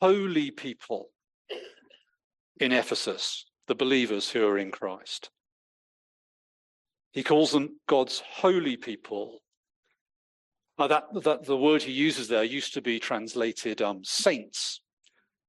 holy 0.00 0.50
people 0.50 1.08
in 2.60 2.72
Ephesus, 2.72 3.46
the 3.66 3.74
believers 3.74 4.28
who 4.30 4.46
are 4.46 4.58
in 4.58 4.70
Christ. 4.70 5.30
He 7.14 7.22
calls 7.22 7.52
them 7.52 7.78
God's 7.86 8.20
holy 8.28 8.76
people. 8.76 9.38
Now 10.78 10.88
that, 10.88 11.04
that 11.22 11.44
the 11.44 11.56
word 11.56 11.80
he 11.80 11.92
uses 11.92 12.26
there 12.26 12.42
used 12.42 12.74
to 12.74 12.82
be 12.82 12.98
translated 12.98 13.80
um, 13.80 14.02
saints. 14.02 14.80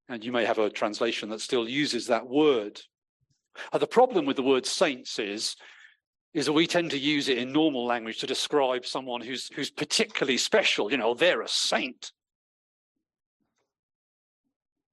And 0.08 0.24
you 0.24 0.32
may 0.32 0.46
have 0.46 0.60
a 0.60 0.70
translation 0.70 1.30
that 1.30 1.42
still 1.42 1.68
uses 1.68 2.06
that 2.06 2.28
word. 2.28 2.80
Uh, 3.74 3.80
the 3.80 3.88
problem 3.88 4.28
with 4.28 4.36
the 4.36 4.44
word 4.44 4.68
saints 4.68 5.18
is, 5.18 5.56
is 6.36 6.46
that 6.46 6.54
we 6.54 6.68
tend 6.68 6.92
to 6.92 7.00
use 7.00 7.30
it 7.30 7.40
in 7.40 7.52
normal 7.52 7.88
language 7.88 8.20
to 8.20 8.28
describe 8.28 8.86
someone 8.86 9.22
who's, 9.22 9.50
who's 9.56 9.72
particularly 9.72 10.38
special. 10.38 10.92
You 10.92 10.98
know, 10.98 11.16
they're 11.16 11.42
a 11.42 11.48
saint. 11.48 12.12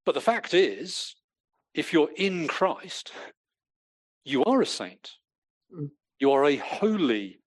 But 0.07 0.14
the 0.14 0.23
fact 0.23 0.55
is, 0.55 1.14
if 1.75 1.93
you're 1.93 2.11
in 2.17 2.49
Christ, 2.49 3.12
you 4.25 4.43
are 4.45 4.62
a 4.62 4.67
saint. 4.67 5.11
Mm. 5.76 5.91
You 6.23 6.31
are 6.31 6.45
a 6.45 6.57
holy 6.57 7.41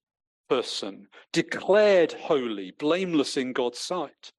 person, 0.50 1.08
declared 1.32 2.12
holy, 2.12 2.72
blameless 2.78 3.38
in 3.38 3.54
God's 3.54 3.80
sight 3.80 4.34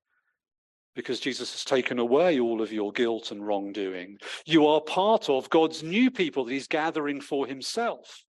because 0.94 1.20
Jesus 1.20 1.52
has 1.52 1.64
taken 1.64 1.98
away 1.98 2.38
all 2.38 2.60
of 2.60 2.70
your 2.70 2.92
guilt 2.92 3.30
and 3.30 3.46
wrongdoing. 3.46 4.18
You 4.44 4.66
are 4.66 4.82
part 4.82 5.30
of 5.30 5.48
God's 5.48 5.82
new 5.82 6.10
people 6.10 6.44
that 6.44 6.52
he's 6.52 6.68
gathering 6.68 7.22
for 7.22 7.46
himself. 7.46 8.24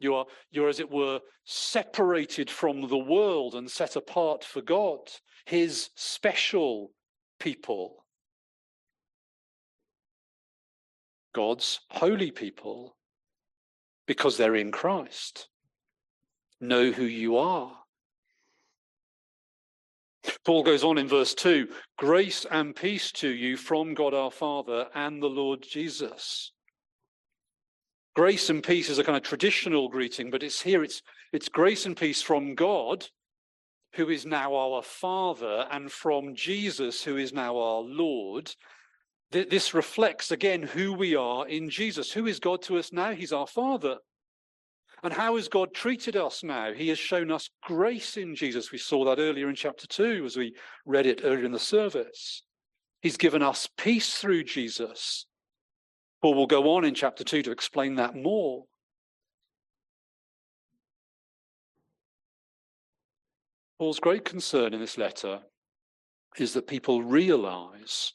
You 0.00 0.16
are, 0.16 0.26
you're, 0.50 0.68
as 0.68 0.80
it 0.80 0.90
were, 0.90 1.20
separated 1.44 2.50
from 2.50 2.88
the 2.88 2.98
world 2.98 3.54
and 3.54 3.70
set 3.70 3.94
apart 3.94 4.42
for 4.42 4.60
God, 4.60 5.08
his 5.46 5.90
special 5.94 6.90
people. 7.38 8.04
God's 11.32 11.78
holy 11.90 12.32
people, 12.32 12.96
because 14.12 14.36
they're 14.36 14.56
in 14.56 14.70
Christ. 14.70 15.48
Know 16.60 16.92
who 16.92 17.04
you 17.04 17.38
are. 17.38 17.72
Paul 20.44 20.62
goes 20.64 20.84
on 20.84 20.98
in 20.98 21.08
verse 21.08 21.32
2 21.32 21.66
grace 21.96 22.44
and 22.50 22.76
peace 22.76 23.10
to 23.12 23.28
you 23.30 23.56
from 23.56 23.94
God 23.94 24.12
our 24.12 24.30
Father 24.30 24.86
and 24.94 25.22
the 25.22 25.30
Lord 25.30 25.62
Jesus. 25.62 26.52
Grace 28.14 28.50
and 28.50 28.62
peace 28.62 28.90
is 28.90 28.98
a 28.98 29.04
kind 29.04 29.16
of 29.16 29.22
traditional 29.22 29.88
greeting, 29.88 30.30
but 30.30 30.42
it's 30.42 30.60
here, 30.60 30.84
it's, 30.84 31.00
it's 31.32 31.48
grace 31.48 31.86
and 31.86 31.96
peace 31.96 32.20
from 32.20 32.54
God, 32.54 33.06
who 33.94 34.10
is 34.10 34.26
now 34.26 34.54
our 34.54 34.82
Father, 34.82 35.66
and 35.70 35.90
from 35.90 36.34
Jesus, 36.34 37.02
who 37.02 37.16
is 37.16 37.32
now 37.32 37.56
our 37.56 37.80
Lord. 37.80 38.54
This 39.32 39.72
reflects 39.72 40.30
again 40.30 40.62
who 40.62 40.92
we 40.92 41.16
are 41.16 41.48
in 41.48 41.70
Jesus. 41.70 42.12
Who 42.12 42.26
is 42.26 42.38
God 42.38 42.60
to 42.62 42.76
us 42.76 42.92
now? 42.92 43.12
He's 43.12 43.32
our 43.32 43.46
Father. 43.46 43.96
And 45.02 45.12
how 45.12 45.36
has 45.36 45.48
God 45.48 45.72
treated 45.72 46.16
us 46.16 46.44
now? 46.44 46.72
He 46.74 46.88
has 46.90 46.98
shown 46.98 47.32
us 47.32 47.48
grace 47.62 48.18
in 48.18 48.36
Jesus. 48.36 48.70
We 48.70 48.78
saw 48.78 49.06
that 49.06 49.18
earlier 49.18 49.48
in 49.48 49.54
chapter 49.54 49.86
2 49.86 50.24
as 50.26 50.36
we 50.36 50.54
read 50.84 51.06
it 51.06 51.22
earlier 51.24 51.46
in 51.46 51.52
the 51.52 51.58
service. 51.58 52.42
He's 53.00 53.16
given 53.16 53.42
us 53.42 53.68
peace 53.78 54.18
through 54.18 54.44
Jesus. 54.44 55.26
Paul 56.20 56.34
will 56.34 56.46
go 56.46 56.76
on 56.76 56.84
in 56.84 56.94
chapter 56.94 57.24
2 57.24 57.42
to 57.42 57.50
explain 57.50 57.94
that 57.96 58.14
more. 58.14 58.64
Paul's 63.78 63.98
great 63.98 64.26
concern 64.26 64.74
in 64.74 64.80
this 64.80 64.98
letter 64.98 65.40
is 66.36 66.52
that 66.52 66.68
people 66.68 67.02
realize 67.02 68.12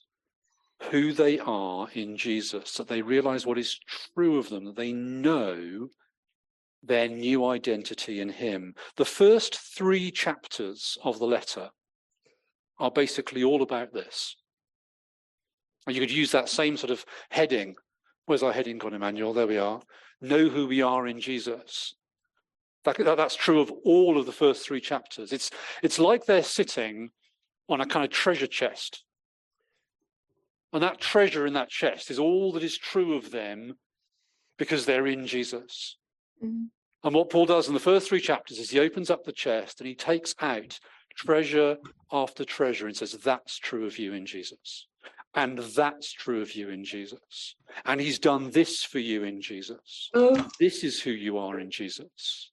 who 0.91 1.11
they 1.13 1.39
are 1.39 1.87
in 1.93 2.17
Jesus, 2.17 2.73
that 2.73 2.87
they 2.87 3.01
realize 3.01 3.45
what 3.45 3.57
is 3.57 3.79
true 4.13 4.37
of 4.37 4.49
them, 4.49 4.65
that 4.65 4.75
they 4.75 4.93
know 4.93 5.89
their 6.83 7.07
new 7.07 7.45
identity 7.45 8.21
in 8.21 8.29
Him. 8.29 8.73
The 8.95 9.05
first 9.05 9.55
three 9.55 10.11
chapters 10.11 10.97
of 11.03 11.19
the 11.19 11.25
letter 11.25 11.69
are 12.79 12.91
basically 12.91 13.43
all 13.43 13.61
about 13.61 13.93
this. 13.93 14.35
And 15.85 15.95
you 15.95 16.01
could 16.01 16.11
use 16.11 16.31
that 16.31 16.49
same 16.49 16.77
sort 16.77 16.91
of 16.91 17.05
heading. 17.29 17.75
Where's 18.25 18.43
our 18.43 18.53
heading 18.53 18.77
gone, 18.77 18.93
Emmanuel? 18.93 19.33
There 19.33 19.47
we 19.47 19.57
are. 19.57 19.81
Know 20.21 20.49
who 20.49 20.67
we 20.67 20.81
are 20.81 21.07
in 21.07 21.19
Jesus. 21.19 21.95
That, 22.83 22.97
that, 22.97 23.17
that's 23.17 23.35
true 23.35 23.59
of 23.61 23.71
all 23.83 24.17
of 24.17 24.25
the 24.25 24.31
first 24.31 24.65
three 24.65 24.81
chapters. 24.81 25.33
It's, 25.33 25.49
it's 25.81 25.99
like 25.99 26.25
they're 26.25 26.43
sitting 26.43 27.09
on 27.69 27.81
a 27.81 27.85
kind 27.85 28.05
of 28.05 28.11
treasure 28.11 28.47
chest. 28.47 29.03
And 30.77 30.83
that 30.83 31.01
treasure 31.01 31.47
in 31.47 31.53
that 31.53 31.69
chest 31.69 32.11
is 32.11 32.19
all 32.19 32.51
that 32.51 32.61
is 32.61 32.77
true 32.77 33.15
of 33.15 33.31
them 33.31 33.79
because 34.59 34.85
they're 34.85 35.07
in 35.07 35.25
Jesus. 35.25 35.97
Mm-hmm. 36.39 36.65
And 37.03 37.15
what 37.15 37.31
Paul 37.31 37.47
does 37.47 37.67
in 37.67 37.73
the 37.73 37.79
first 37.79 38.07
three 38.07 38.21
chapters 38.21 38.59
is 38.59 38.69
he 38.69 38.79
opens 38.79 39.09
up 39.09 39.23
the 39.23 39.31
chest 39.31 39.81
and 39.81 39.87
he 39.87 39.95
takes 39.95 40.35
out 40.39 40.79
treasure 41.15 41.77
after 42.11 42.45
treasure 42.45 42.85
and 42.85 42.95
says, 42.95 43.13
That's 43.13 43.57
true 43.57 43.87
of 43.87 43.97
you 43.97 44.13
in 44.13 44.27
Jesus. 44.27 44.85
And 45.33 45.57
that's 45.57 46.13
true 46.13 46.43
of 46.43 46.53
you 46.53 46.69
in 46.69 46.85
Jesus. 46.85 47.55
And 47.83 47.99
he's 47.99 48.19
done 48.19 48.51
this 48.51 48.83
for 48.83 48.99
you 48.99 49.23
in 49.23 49.41
Jesus. 49.41 50.11
Oh. 50.13 50.47
This 50.59 50.83
is 50.83 51.01
who 51.01 51.09
you 51.09 51.39
are 51.39 51.59
in 51.59 51.71
Jesus. 51.71 52.51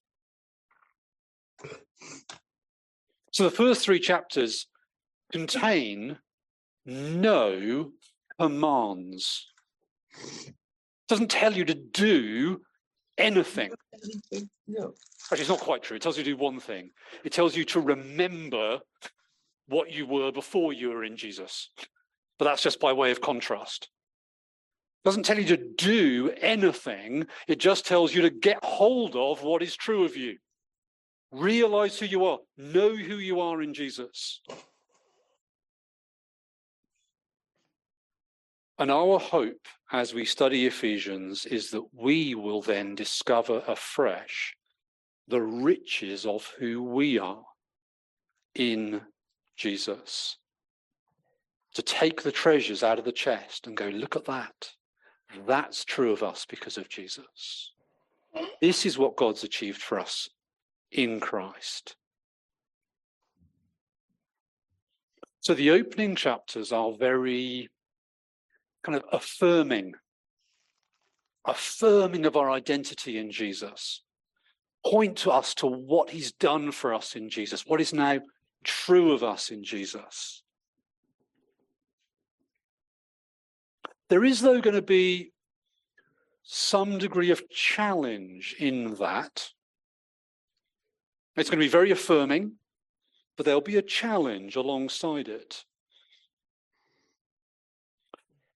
So 3.32 3.44
the 3.44 3.50
first 3.50 3.84
three 3.84 4.00
chapters 4.00 4.66
contain 5.30 6.16
no 6.86 7.90
commands. 8.38 9.48
It 10.46 10.54
doesn't 11.08 11.30
tell 11.30 11.52
you 11.52 11.64
to 11.64 11.74
do 11.74 12.60
anything. 13.18 13.72
No. 14.66 14.94
Actually, 15.24 15.40
it's 15.40 15.48
not 15.48 15.60
quite 15.60 15.82
true. 15.82 15.96
It 15.96 16.02
tells 16.02 16.18
you 16.18 16.24
to 16.24 16.30
do 16.30 16.36
one 16.36 16.60
thing. 16.60 16.90
It 17.24 17.32
tells 17.32 17.56
you 17.56 17.64
to 17.66 17.80
remember 17.80 18.80
what 19.68 19.90
you 19.90 20.06
were 20.06 20.32
before 20.32 20.72
you 20.72 20.90
were 20.90 21.04
in 21.04 21.16
Jesus. 21.16 21.70
But 22.38 22.46
that's 22.46 22.62
just 22.62 22.80
by 22.80 22.92
way 22.92 23.10
of 23.10 23.20
contrast. 23.20 23.88
It 25.04 25.08
doesn't 25.08 25.24
tell 25.24 25.38
you 25.38 25.56
to 25.56 25.56
do 25.56 26.32
anything. 26.40 27.26
It 27.46 27.58
just 27.58 27.86
tells 27.86 28.14
you 28.14 28.22
to 28.22 28.30
get 28.30 28.64
hold 28.64 29.16
of 29.16 29.42
what 29.42 29.62
is 29.62 29.76
true 29.76 30.04
of 30.04 30.16
you. 30.16 30.38
Realize 31.30 31.98
who 31.98 32.06
you 32.06 32.24
are. 32.26 32.38
Know 32.56 32.94
who 32.94 33.16
you 33.16 33.40
are 33.40 33.60
in 33.60 33.74
Jesus. 33.74 34.40
And 38.78 38.90
our 38.90 39.18
hope 39.20 39.66
as 39.92 40.12
we 40.12 40.24
study 40.24 40.66
Ephesians 40.66 41.46
is 41.46 41.70
that 41.70 41.84
we 41.92 42.34
will 42.34 42.60
then 42.60 42.94
discover 42.94 43.62
afresh 43.68 44.56
the 45.28 45.40
riches 45.40 46.26
of 46.26 46.52
who 46.58 46.82
we 46.82 47.18
are 47.18 47.44
in 48.54 49.00
Jesus. 49.56 50.38
To 51.74 51.82
take 51.82 52.22
the 52.22 52.32
treasures 52.32 52.82
out 52.82 52.98
of 52.98 53.04
the 53.04 53.12
chest 53.12 53.66
and 53.66 53.76
go, 53.76 53.86
look 53.86 54.16
at 54.16 54.24
that. 54.26 54.70
That's 55.46 55.84
true 55.84 56.12
of 56.12 56.22
us 56.22 56.46
because 56.48 56.76
of 56.76 56.88
Jesus. 56.88 57.72
This 58.60 58.84
is 58.86 58.98
what 58.98 59.16
God's 59.16 59.44
achieved 59.44 59.82
for 59.82 59.98
us 59.98 60.28
in 60.90 61.20
Christ. 61.20 61.96
So 65.40 65.54
the 65.54 65.70
opening 65.70 66.16
chapters 66.16 66.72
are 66.72 66.92
very 66.92 67.68
kind 68.84 68.96
of 68.96 69.04
affirming, 69.12 69.94
affirming 71.44 72.26
of 72.26 72.36
our 72.36 72.50
identity 72.50 73.18
in 73.18 73.30
Jesus. 73.30 74.02
Point 74.86 75.16
to 75.18 75.30
us 75.30 75.54
to 75.54 75.66
what 75.66 76.10
he's 76.10 76.32
done 76.32 76.70
for 76.70 76.92
us 76.94 77.16
in 77.16 77.30
Jesus, 77.30 77.66
what 77.66 77.80
is 77.80 77.92
now 77.92 78.20
true 78.62 79.12
of 79.12 79.24
us 79.24 79.50
in 79.50 79.64
Jesus. 79.64 80.42
There 84.08 84.24
is, 84.24 84.40
though, 84.40 84.60
going 84.60 84.76
to 84.76 84.82
be 84.82 85.32
some 86.42 86.98
degree 86.98 87.30
of 87.30 87.48
challenge 87.48 88.54
in 88.58 88.94
that. 88.96 89.48
It's 91.36 91.48
going 91.50 91.58
to 91.58 91.64
be 91.64 91.68
very 91.68 91.90
affirming, 91.90 92.52
but 93.36 93.46
there'll 93.46 93.62
be 93.62 93.76
a 93.76 93.82
challenge 93.82 94.54
alongside 94.54 95.28
it. 95.28 95.64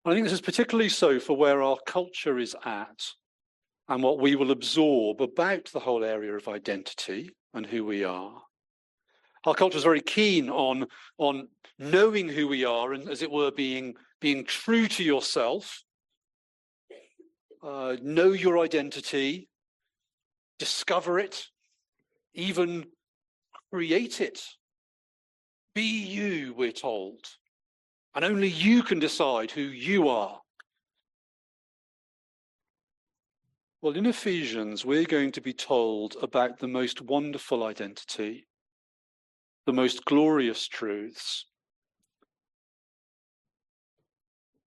I 0.08 0.14
think 0.14 0.24
this 0.24 0.32
is 0.32 0.40
particularly 0.40 0.88
so 0.88 1.20
for 1.20 1.36
where 1.36 1.62
our 1.62 1.76
culture 1.86 2.38
is 2.38 2.56
at 2.64 3.04
and 3.88 4.02
what 4.02 4.18
we 4.18 4.36
will 4.36 4.52
absorb 4.52 5.20
about 5.20 5.66
the 5.66 5.80
whole 5.80 6.02
area 6.02 6.34
of 6.34 6.48
identity 6.48 7.30
and 7.52 7.66
who 7.66 7.84
we 7.84 8.04
are. 8.04 8.40
Our 9.44 9.54
culture 9.54 9.76
is 9.76 9.84
very 9.84 10.00
keen 10.00 10.48
on, 10.48 10.86
on 11.18 11.48
knowing 11.78 12.26
who 12.26 12.48
we 12.48 12.64
are 12.64 12.94
and, 12.94 13.06
as 13.08 13.20
it 13.20 13.30
were, 13.30 13.50
being, 13.50 13.96
being 14.18 14.46
true 14.46 14.88
to 14.88 15.04
yourself. 15.04 15.82
Uh, 17.62 17.96
know 18.00 18.32
your 18.32 18.60
identity, 18.60 19.50
discover 20.58 21.18
it, 21.18 21.44
even 22.32 22.86
create 23.70 24.22
it. 24.22 24.40
Be 25.74 26.02
you, 26.02 26.54
we're 26.56 26.72
told. 26.72 27.20
And 28.18 28.24
only 28.24 28.48
you 28.48 28.82
can 28.82 28.98
decide 28.98 29.52
who 29.52 29.60
you 29.60 30.08
are. 30.08 30.40
Well, 33.80 33.92
in 33.92 34.06
Ephesians, 34.06 34.84
we're 34.84 35.04
going 35.04 35.30
to 35.30 35.40
be 35.40 35.52
told 35.52 36.16
about 36.20 36.58
the 36.58 36.66
most 36.66 37.00
wonderful 37.00 37.62
identity, 37.62 38.48
the 39.66 39.72
most 39.72 40.04
glorious 40.04 40.66
truths. 40.66 41.46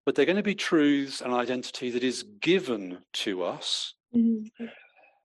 But 0.07 0.15
they're 0.15 0.27
going 0.27 0.37
to 0.37 0.45
be 0.45 0.55
truths 0.55 1.21
and 1.21 1.33
identity 1.33 1.91
that 1.91 2.05
is 2.05 2.23
given 2.41 2.99
to 3.15 3.43
us, 3.43 3.95
mm-hmm. 4.15 4.67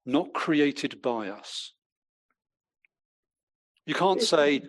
not 0.07 0.33
created 0.33 0.99
by 0.99 1.29
us. 1.29 1.73
You 3.85 3.93
can't 3.93 4.19
say, 4.19 4.63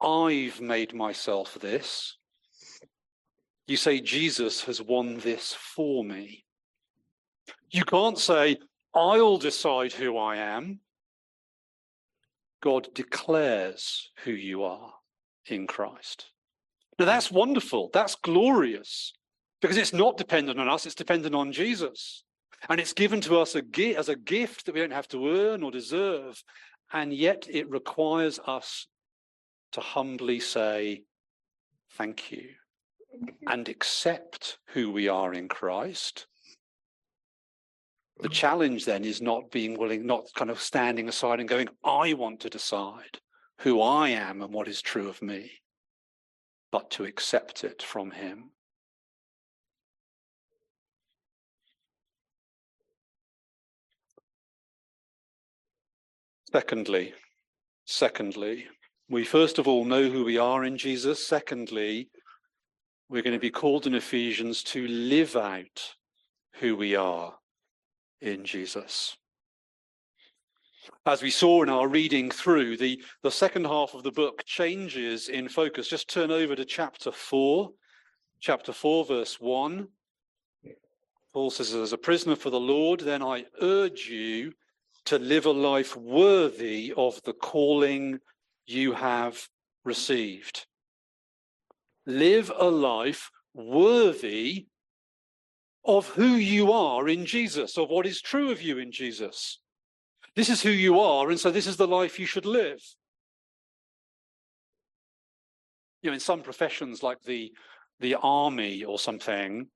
I've 0.00 0.62
made 0.62 0.94
myself 0.94 1.58
this. 1.60 2.17
You 3.68 3.76
say, 3.76 4.00
Jesus 4.00 4.64
has 4.64 4.80
won 4.80 5.18
this 5.18 5.52
for 5.52 6.02
me. 6.02 6.46
You 7.70 7.84
can't 7.84 8.18
say, 8.18 8.56
I'll 8.94 9.36
decide 9.36 9.92
who 9.92 10.16
I 10.16 10.36
am. 10.36 10.80
God 12.62 12.88
declares 12.94 14.10
who 14.24 14.30
you 14.30 14.64
are 14.64 14.94
in 15.46 15.66
Christ. 15.66 16.30
Now 16.98 17.04
that's 17.04 17.30
wonderful. 17.30 17.90
That's 17.92 18.14
glorious 18.14 19.12
because 19.60 19.76
it's 19.76 19.92
not 19.92 20.16
dependent 20.16 20.58
on 20.58 20.68
us, 20.68 20.86
it's 20.86 20.94
dependent 20.94 21.34
on 21.34 21.52
Jesus. 21.52 22.24
And 22.70 22.80
it's 22.80 22.94
given 22.94 23.20
to 23.20 23.38
us 23.38 23.54
a 23.54 23.96
as 23.96 24.08
a 24.08 24.16
gift 24.16 24.64
that 24.64 24.74
we 24.74 24.80
don't 24.80 24.92
have 24.92 25.08
to 25.08 25.28
earn 25.28 25.62
or 25.62 25.70
deserve. 25.70 26.42
And 26.92 27.12
yet 27.12 27.46
it 27.50 27.68
requires 27.68 28.40
us 28.46 28.86
to 29.72 29.80
humbly 29.80 30.40
say, 30.40 31.02
Thank 31.90 32.32
you 32.32 32.54
and 33.46 33.68
accept 33.68 34.58
who 34.68 34.90
we 34.90 35.08
are 35.08 35.32
in 35.32 35.48
Christ. 35.48 36.26
The 38.20 38.28
challenge 38.28 38.84
then 38.84 39.04
is 39.04 39.22
not 39.22 39.50
being 39.50 39.78
willing, 39.78 40.04
not 40.04 40.26
kind 40.34 40.50
of 40.50 40.60
standing 40.60 41.08
aside 41.08 41.40
and 41.40 41.48
going, 41.48 41.68
I 41.84 42.14
want 42.14 42.40
to 42.40 42.50
decide 42.50 43.20
who 43.60 43.80
I 43.80 44.10
am 44.10 44.42
and 44.42 44.52
what 44.52 44.68
is 44.68 44.82
true 44.82 45.08
of 45.08 45.22
me, 45.22 45.52
but 46.72 46.90
to 46.92 47.04
accept 47.04 47.64
it 47.64 47.82
from 47.82 48.10
Him. 48.10 48.50
Secondly, 56.50 57.12
secondly, 57.84 58.66
we 59.10 59.24
first 59.24 59.58
of 59.58 59.68
all 59.68 59.84
know 59.84 60.08
who 60.08 60.24
we 60.24 60.38
are 60.38 60.64
in 60.64 60.78
Jesus. 60.78 61.26
Secondly, 61.26 62.08
we're 63.08 63.22
going 63.22 63.32
to 63.32 63.40
be 63.40 63.50
called 63.50 63.86
in 63.86 63.94
Ephesians 63.94 64.62
to 64.62 64.86
live 64.86 65.34
out 65.34 65.94
who 66.60 66.76
we 66.76 66.94
are 66.94 67.34
in 68.20 68.44
Jesus. 68.44 69.16
As 71.06 71.22
we 71.22 71.30
saw 71.30 71.62
in 71.62 71.70
our 71.70 71.88
reading 71.88 72.30
through, 72.30 72.76
the, 72.76 73.02
the 73.22 73.30
second 73.30 73.64
half 73.64 73.94
of 73.94 74.02
the 74.02 74.12
book 74.12 74.44
changes 74.44 75.28
in 75.28 75.48
focus. 75.48 75.88
Just 75.88 76.08
turn 76.10 76.30
over 76.30 76.54
to 76.54 76.64
chapter 76.64 77.10
4, 77.10 77.70
chapter 78.40 78.72
4, 78.72 79.04
verse 79.06 79.40
1. 79.40 79.88
Paul 81.32 81.50
says, 81.50 81.74
as 81.74 81.92
a 81.92 81.98
prisoner 81.98 82.36
for 82.36 82.50
the 82.50 82.60
Lord, 82.60 83.00
then 83.00 83.22
I 83.22 83.44
urge 83.62 84.06
you 84.06 84.52
to 85.06 85.18
live 85.18 85.46
a 85.46 85.50
life 85.50 85.96
worthy 85.96 86.92
of 86.96 87.22
the 87.24 87.32
calling 87.32 88.18
you 88.66 88.92
have 88.92 89.48
received. 89.84 90.66
Live 92.08 92.50
a 92.58 92.70
life 92.70 93.30
worthy 93.52 94.66
of 95.84 96.08
who 96.08 96.36
you 96.36 96.72
are 96.72 97.06
in 97.06 97.26
Jesus, 97.26 97.76
of 97.76 97.90
what 97.90 98.06
is 98.06 98.22
true 98.22 98.50
of 98.50 98.62
you 98.62 98.78
in 98.78 98.90
Jesus. 98.90 99.60
This 100.34 100.48
is 100.48 100.62
who 100.62 100.70
you 100.70 101.00
are, 101.00 101.28
and 101.28 101.38
so 101.38 101.50
this 101.50 101.66
is 101.66 101.76
the 101.76 101.86
life 101.86 102.18
you 102.18 102.24
should 102.24 102.46
live. 102.46 102.80
You 106.00 106.08
know, 106.08 106.14
in 106.14 106.20
some 106.20 106.40
professions 106.40 107.02
like 107.02 107.20
the 107.22 107.52
the 108.00 108.14
army 108.22 108.84
or 108.84 108.98
something, 108.98 109.66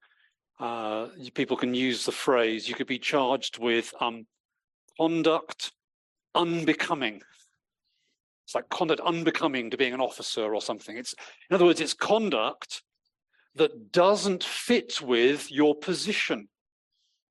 uh, 0.59 1.09
people 1.35 1.59
can 1.59 1.75
use 1.75 2.07
the 2.07 2.13
phrase 2.13 2.67
you 2.67 2.75
could 2.75 2.87
be 2.87 2.99
charged 2.99 3.59
with 3.59 3.93
um, 4.01 4.25
conduct 4.97 5.73
unbecoming. 6.35 7.21
It's 8.45 8.55
like 8.55 8.69
conduct 8.69 9.01
unbecoming 9.01 9.71
to 9.71 9.77
being 9.77 9.95
an 9.95 10.01
officer 10.01 10.55
or 10.55 10.61
something. 10.61 10.97
It's 10.97 11.15
in 11.49 11.55
other 11.55 11.65
words, 11.65 11.81
it's 11.81 11.95
conduct 11.95 12.83
that 13.55 13.93
doesn't 13.93 14.43
fit 14.45 15.01
with 15.01 15.51
your 15.51 15.75
position, 15.75 16.49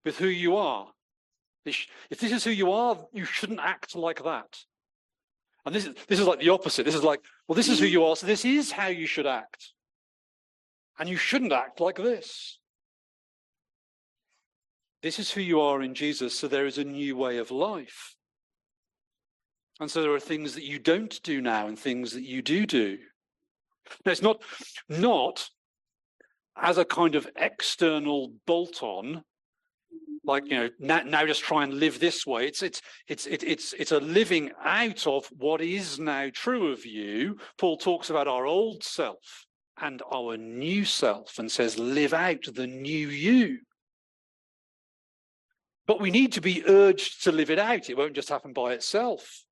with 0.05 0.17
who 0.17 0.27
you 0.27 0.55
are. 0.55 0.87
If 1.65 2.19
this 2.19 2.31
is 2.31 2.43
who 2.43 2.51
you 2.51 2.71
are, 2.71 2.97
you 3.13 3.25
shouldn't 3.25 3.59
act 3.59 3.95
like 3.95 4.23
that. 4.23 4.57
And 5.65 5.75
this 5.75 5.85
is 5.85 5.95
this 6.07 6.19
is 6.19 6.25
like 6.25 6.39
the 6.39 6.49
opposite. 6.49 6.85
This 6.85 6.95
is 6.95 7.03
like, 7.03 7.21
well, 7.47 7.55
this 7.55 7.69
is 7.69 7.79
who 7.79 7.85
you 7.85 8.03
are, 8.05 8.15
so 8.15 8.25
this 8.25 8.45
is 8.45 8.71
how 8.71 8.87
you 8.87 9.05
should 9.05 9.27
act. 9.27 9.73
And 10.97 11.07
you 11.07 11.17
shouldn't 11.17 11.53
act 11.53 11.79
like 11.79 11.97
this. 11.97 12.57
This 15.03 15.19
is 15.19 15.31
who 15.31 15.41
you 15.41 15.61
are 15.61 15.81
in 15.81 15.93
Jesus, 15.93 16.37
so 16.37 16.47
there 16.47 16.67
is 16.67 16.77
a 16.77 16.83
new 16.83 17.15
way 17.15 17.37
of 17.37 17.51
life. 17.51 18.15
And 19.81 19.89
so 19.89 20.03
there 20.03 20.13
are 20.13 20.19
things 20.19 20.53
that 20.53 20.63
you 20.63 20.77
don't 20.77 21.21
do 21.23 21.41
now 21.41 21.67
and 21.67 21.77
things 21.77 22.13
that 22.13 22.21
you 22.21 22.43
do 22.43 22.67
do. 22.67 22.99
Now, 24.05 24.11
it's 24.11 24.21
not, 24.21 24.43
not 24.87 25.49
as 26.55 26.77
a 26.77 26.85
kind 26.85 27.15
of 27.15 27.27
external 27.35 28.31
bolt 28.45 28.83
on, 28.83 29.23
like, 30.23 30.43
you 30.45 30.55
know, 30.55 30.69
now, 30.79 31.01
now 31.01 31.25
just 31.25 31.41
try 31.41 31.63
and 31.63 31.73
live 31.73 31.99
this 31.99 32.27
way. 32.27 32.45
It's, 32.45 32.61
it's, 32.61 32.83
it's, 33.07 33.25
it, 33.25 33.43
it's, 33.43 33.73
it's 33.73 33.91
a 33.91 33.99
living 33.99 34.51
out 34.63 35.07
of 35.07 35.25
what 35.35 35.61
is 35.61 35.97
now 35.97 36.29
true 36.31 36.71
of 36.71 36.85
you. 36.85 37.39
Paul 37.57 37.75
talks 37.75 38.11
about 38.11 38.27
our 38.27 38.45
old 38.45 38.83
self 38.83 39.47
and 39.81 40.03
our 40.13 40.37
new 40.37 40.85
self 40.85 41.39
and 41.39 41.51
says, 41.51 41.79
live 41.79 42.13
out 42.13 42.43
the 42.53 42.67
new 42.67 43.07
you. 43.07 43.57
But 45.87 45.99
we 45.99 46.11
need 46.11 46.33
to 46.33 46.41
be 46.41 46.63
urged 46.67 47.23
to 47.23 47.31
live 47.31 47.49
it 47.49 47.57
out. 47.57 47.89
It 47.89 47.97
won't 47.97 48.13
just 48.13 48.29
happen 48.29 48.53
by 48.53 48.73
itself. 48.73 49.43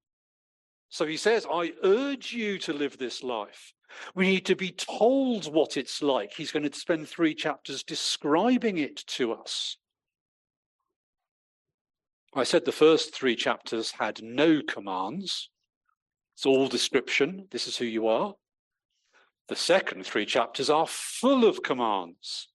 So 0.89 1.05
he 1.05 1.17
says, 1.17 1.45
I 1.51 1.73
urge 1.83 2.33
you 2.33 2.57
to 2.59 2.73
live 2.73 2.97
this 2.97 3.23
life. 3.23 3.73
We 4.15 4.27
need 4.27 4.45
to 4.47 4.55
be 4.55 4.71
told 4.71 5.51
what 5.51 5.77
it's 5.77 6.01
like. 6.01 6.33
He's 6.33 6.51
going 6.51 6.69
to 6.69 6.77
spend 6.77 7.07
three 7.07 7.33
chapters 7.33 7.83
describing 7.83 8.77
it 8.77 8.97
to 9.07 9.33
us. 9.33 9.77
I 12.35 12.43
said 12.43 12.65
the 12.65 12.71
first 12.71 13.13
three 13.13 13.35
chapters 13.35 13.91
had 13.91 14.21
no 14.21 14.61
commands. 14.61 15.49
It's 16.35 16.45
all 16.45 16.67
description. 16.67 17.47
This 17.51 17.67
is 17.67 17.77
who 17.77 17.85
you 17.85 18.07
are. 18.07 18.35
The 19.47 19.55
second 19.55 20.05
three 20.05 20.25
chapters 20.25 20.69
are 20.69 20.87
full 20.87 21.43
of 21.45 21.63
commands. 21.63 22.49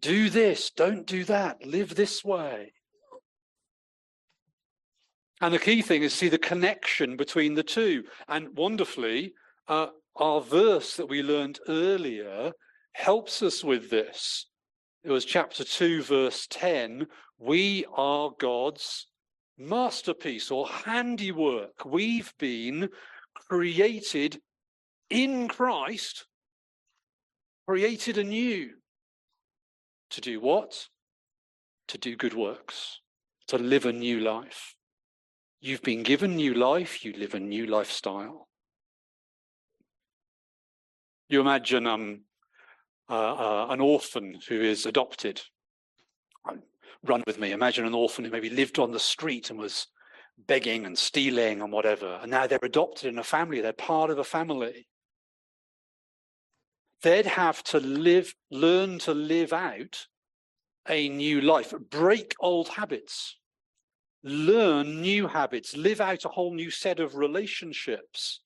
Do 0.00 0.28
this, 0.28 0.70
don't 0.70 1.06
do 1.06 1.24
that, 1.24 1.66
live 1.66 1.94
this 1.94 2.22
way. 2.22 2.72
And 5.40 5.52
the 5.52 5.58
key 5.58 5.82
thing 5.82 6.02
is 6.02 6.12
to 6.12 6.18
see 6.18 6.28
the 6.28 6.38
connection 6.38 7.16
between 7.16 7.54
the 7.54 7.62
two. 7.62 8.04
And 8.28 8.56
wonderfully, 8.56 9.34
uh, 9.68 9.88
our 10.16 10.40
verse 10.40 10.96
that 10.96 11.08
we 11.08 11.22
learned 11.22 11.60
earlier 11.68 12.52
helps 12.92 13.42
us 13.42 13.62
with 13.62 13.90
this. 13.90 14.46
It 15.04 15.10
was 15.10 15.24
chapter 15.24 15.62
2, 15.62 16.02
verse 16.02 16.46
10. 16.48 17.06
We 17.38 17.84
are 17.94 18.30
God's 18.38 19.06
masterpiece 19.58 20.50
or 20.50 20.66
handiwork. 20.66 21.84
We've 21.84 22.32
been 22.38 22.88
created 23.34 24.40
in 25.10 25.48
Christ, 25.48 26.26
created 27.68 28.16
anew. 28.16 28.70
To 30.10 30.20
do 30.20 30.40
what? 30.40 30.88
To 31.88 31.98
do 31.98 32.16
good 32.16 32.34
works, 32.34 33.00
to 33.48 33.58
live 33.58 33.84
a 33.84 33.92
new 33.92 34.20
life. 34.20 34.75
You've 35.66 35.82
been 35.82 36.04
given 36.04 36.36
new 36.36 36.54
life, 36.54 37.04
you 37.04 37.12
live 37.14 37.34
a 37.34 37.40
new 37.40 37.66
lifestyle. 37.66 38.46
You 41.28 41.40
imagine 41.40 41.88
um, 41.88 42.20
uh, 43.10 43.34
uh, 43.34 43.66
an 43.70 43.80
orphan 43.80 44.38
who 44.48 44.60
is 44.60 44.86
adopted. 44.86 45.42
Run 47.02 47.24
with 47.26 47.40
me. 47.40 47.50
Imagine 47.50 47.84
an 47.84 47.94
orphan 47.94 48.24
who 48.24 48.30
maybe 48.30 48.48
lived 48.48 48.78
on 48.78 48.92
the 48.92 49.00
street 49.00 49.50
and 49.50 49.58
was 49.58 49.88
begging 50.46 50.86
and 50.86 50.96
stealing 50.96 51.60
and 51.60 51.72
whatever, 51.72 52.20
and 52.22 52.30
now 52.30 52.46
they're 52.46 52.60
adopted 52.62 53.12
in 53.12 53.18
a 53.18 53.24
family, 53.24 53.60
they're 53.60 53.72
part 53.72 54.10
of 54.10 54.20
a 54.20 54.24
family. 54.24 54.86
They'd 57.02 57.26
have 57.26 57.64
to 57.64 57.80
live, 57.80 58.36
learn 58.52 59.00
to 59.00 59.12
live 59.12 59.52
out 59.52 60.06
a 60.88 61.08
new 61.08 61.40
life, 61.40 61.74
break 61.90 62.36
old 62.38 62.68
habits 62.68 63.36
learn 64.26 65.00
new 65.00 65.28
habits, 65.28 65.76
live 65.76 66.00
out 66.00 66.24
a 66.24 66.28
whole 66.28 66.52
new 66.52 66.70
set 66.70 66.98
of 66.98 67.14
relationships. 67.14 68.40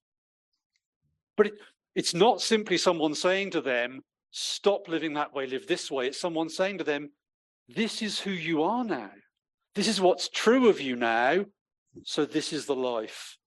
But 1.37 1.49
it, 1.49 1.55
it's 1.95 2.15
not 2.15 2.43
simply 2.43 2.77
someone 2.77 3.15
saying 3.15 3.53
to 3.53 3.61
them, 3.61 4.03
stop 4.31 4.89
living 4.89 5.15
that 5.15 5.33
way, 5.33 5.47
live 5.47 5.67
this 5.67 5.91
way. 5.91 6.07
It's 6.07 6.21
someone 6.21 6.51
saying 6.51 6.79
to 6.79 6.85
them, 6.85 7.11
this 7.67 8.03
is 8.03 8.21
who 8.21 8.31
you 8.31 8.63
are 8.63 8.85
now. 8.85 9.11
This 9.75 9.89
is 9.89 10.01
what's 10.01 10.29
true 10.29 10.69
of 10.69 10.81
you 10.81 10.97
now. 10.97 11.47
So 12.05 12.25
this 12.25 12.53
is 12.53 12.67
the 12.67 12.77
life 12.77 13.39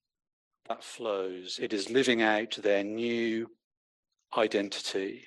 that 0.67 0.83
flows. 0.83 1.59
It 1.61 1.71
is 1.71 1.89
living 1.89 2.21
out 2.21 2.57
their 2.61 2.83
new 2.83 3.47
identity. 4.35 5.25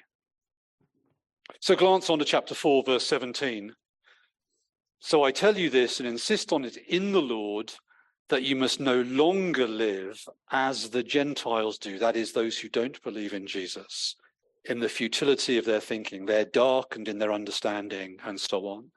So 1.60 1.76
glance 1.76 2.10
on 2.10 2.18
to 2.18 2.24
chapter 2.24 2.54
4, 2.54 2.82
verse 2.84 3.06
17. 3.06 3.72
So 5.00 5.22
I 5.22 5.30
tell 5.30 5.56
you 5.56 5.70
this 5.70 6.00
and 6.00 6.08
insist 6.08 6.52
on 6.52 6.64
it 6.64 6.76
in 6.88 7.12
the 7.12 7.22
Lord 7.22 7.72
that 8.28 8.42
you 8.42 8.56
must 8.56 8.80
no 8.80 9.02
longer 9.02 9.66
live 9.66 10.20
as 10.50 10.90
the 10.90 11.02
Gentiles 11.02 11.78
do, 11.78 11.98
that 11.98 12.16
is, 12.16 12.32
those 12.32 12.58
who 12.58 12.68
don't 12.68 13.00
believe 13.02 13.32
in 13.32 13.46
Jesus, 13.46 14.16
in 14.64 14.80
the 14.80 14.88
futility 14.88 15.58
of 15.58 15.64
their 15.64 15.80
thinking. 15.80 16.26
They're 16.26 16.44
darkened 16.44 17.08
in 17.08 17.18
their 17.18 17.32
understanding 17.32 18.16
and 18.24 18.40
so 18.40 18.66
on. 18.66 18.90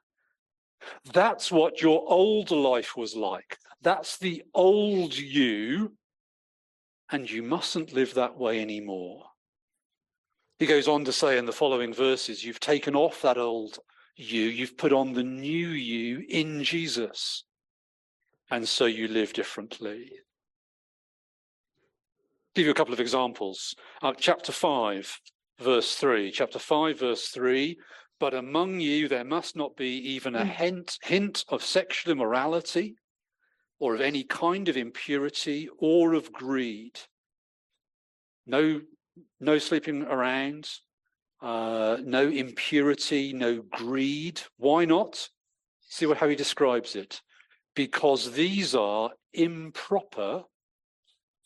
That's 1.12 1.52
what 1.52 1.80
your 1.80 2.02
old 2.08 2.50
life 2.50 2.96
was 2.96 3.14
like. 3.14 3.56
That's 3.82 4.18
the 4.18 4.42
old 4.54 5.16
you, 5.16 5.92
and 7.12 7.30
you 7.30 7.42
mustn't 7.42 7.92
live 7.92 8.14
that 8.14 8.36
way 8.36 8.60
anymore. 8.60 9.26
He 10.58 10.66
goes 10.66 10.88
on 10.88 11.04
to 11.04 11.12
say 11.12 11.38
in 11.38 11.46
the 11.46 11.52
following 11.52 11.94
verses, 11.94 12.44
You've 12.44 12.60
taken 12.60 12.94
off 12.94 13.22
that 13.22 13.38
old 13.38 13.78
you, 14.20 14.42
you've 14.42 14.76
put 14.76 14.92
on 14.92 15.14
the 15.14 15.22
new 15.22 15.68
you 15.68 16.24
in 16.28 16.62
Jesus. 16.62 17.44
And 18.50 18.68
so 18.68 18.84
you 18.84 19.08
live 19.08 19.32
differently. 19.32 20.10
Give 22.54 22.66
you 22.66 22.72
a 22.72 22.74
couple 22.74 22.92
of 22.92 23.00
examples. 23.00 23.74
Uh, 24.02 24.12
chapter 24.16 24.52
5, 24.52 25.20
verse 25.60 25.94
3. 25.94 26.30
Chapter 26.32 26.58
5, 26.58 26.98
verse 26.98 27.28
3. 27.28 27.78
But 28.18 28.34
among 28.34 28.80
you 28.80 29.08
there 29.08 29.24
must 29.24 29.56
not 29.56 29.76
be 29.76 29.88
even 30.10 30.34
a 30.34 30.44
hmm. 30.44 30.50
hint, 30.50 30.98
hint 31.02 31.44
of 31.48 31.64
sexual 31.64 32.12
immorality 32.12 32.96
or 33.78 33.94
of 33.94 34.02
any 34.02 34.24
kind 34.24 34.68
of 34.68 34.76
impurity 34.76 35.68
or 35.78 36.12
of 36.12 36.30
greed. 36.32 36.98
No, 38.46 38.82
no 39.40 39.58
sleeping 39.58 40.02
around, 40.02 40.68
uh, 41.42 41.98
no 42.02 42.28
impurity, 42.28 43.32
no 43.32 43.62
greed. 43.62 44.40
Why 44.56 44.84
not? 44.84 45.28
See 45.88 46.06
what, 46.06 46.18
how 46.18 46.28
he 46.28 46.36
describes 46.36 46.94
it. 46.96 47.20
Because 47.74 48.32
these 48.32 48.74
are 48.74 49.10
improper 49.32 50.44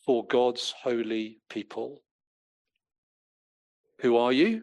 for 0.05 0.27
God's 0.27 0.75
holy 0.83 1.39
people. 1.49 2.03
Who 4.01 4.17
are 4.17 4.33
you? 4.33 4.63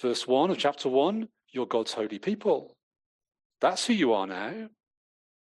Verse 0.00 0.26
1 0.26 0.50
of 0.50 0.58
chapter 0.58 0.88
1 0.88 1.28
you're 1.56 1.66
God's 1.66 1.94
holy 1.94 2.18
people. 2.18 2.76
That's 3.60 3.86
who 3.86 3.94
you 3.94 4.12
are 4.12 4.26
now. 4.26 4.68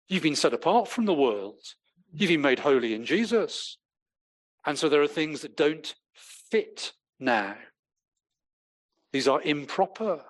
You've 0.07 0.23
been 0.23 0.35
set 0.35 0.53
apart 0.53 0.88
from 0.88 1.05
the 1.05 1.13
world. 1.13 1.59
You've 2.13 2.29
been 2.29 2.41
made 2.41 2.59
holy 2.59 2.93
in 2.93 3.05
Jesus. 3.05 3.77
And 4.65 4.79
so 4.79 4.88
there 4.88 5.01
are 5.01 5.07
things 5.07 5.41
that 5.41 5.57
don't 5.57 5.93
fit 6.13 6.93
now. 7.19 7.55
These 9.15 9.30
are 9.30 9.41
improper. 9.43 10.25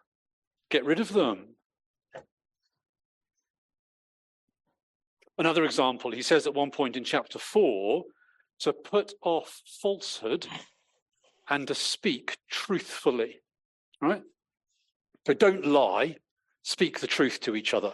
Get 0.70 0.86
rid 0.86 1.00
of 1.00 1.12
them. 1.12 1.56
Another 5.40 5.66
example, 5.66 6.12
he 6.12 6.22
says 6.22 6.46
at 6.46 6.54
one 6.54 6.70
point 6.70 6.96
in 6.96 7.04
chapter 7.04 7.40
four 7.40 8.04
to 8.60 8.74
put 8.74 9.16
off 9.24 9.64
falsehood 9.82 10.46
and 11.50 11.68
to 11.68 11.74
speak 11.74 12.38
truthfully, 12.48 13.42
right? 14.02 14.22
So 15.26 15.34
don't 15.34 15.66
lie, 15.66 16.18
speak 16.62 17.00
the 17.00 17.08
truth 17.08 17.40
to 17.40 17.56
each 17.56 17.74
other. 17.74 17.94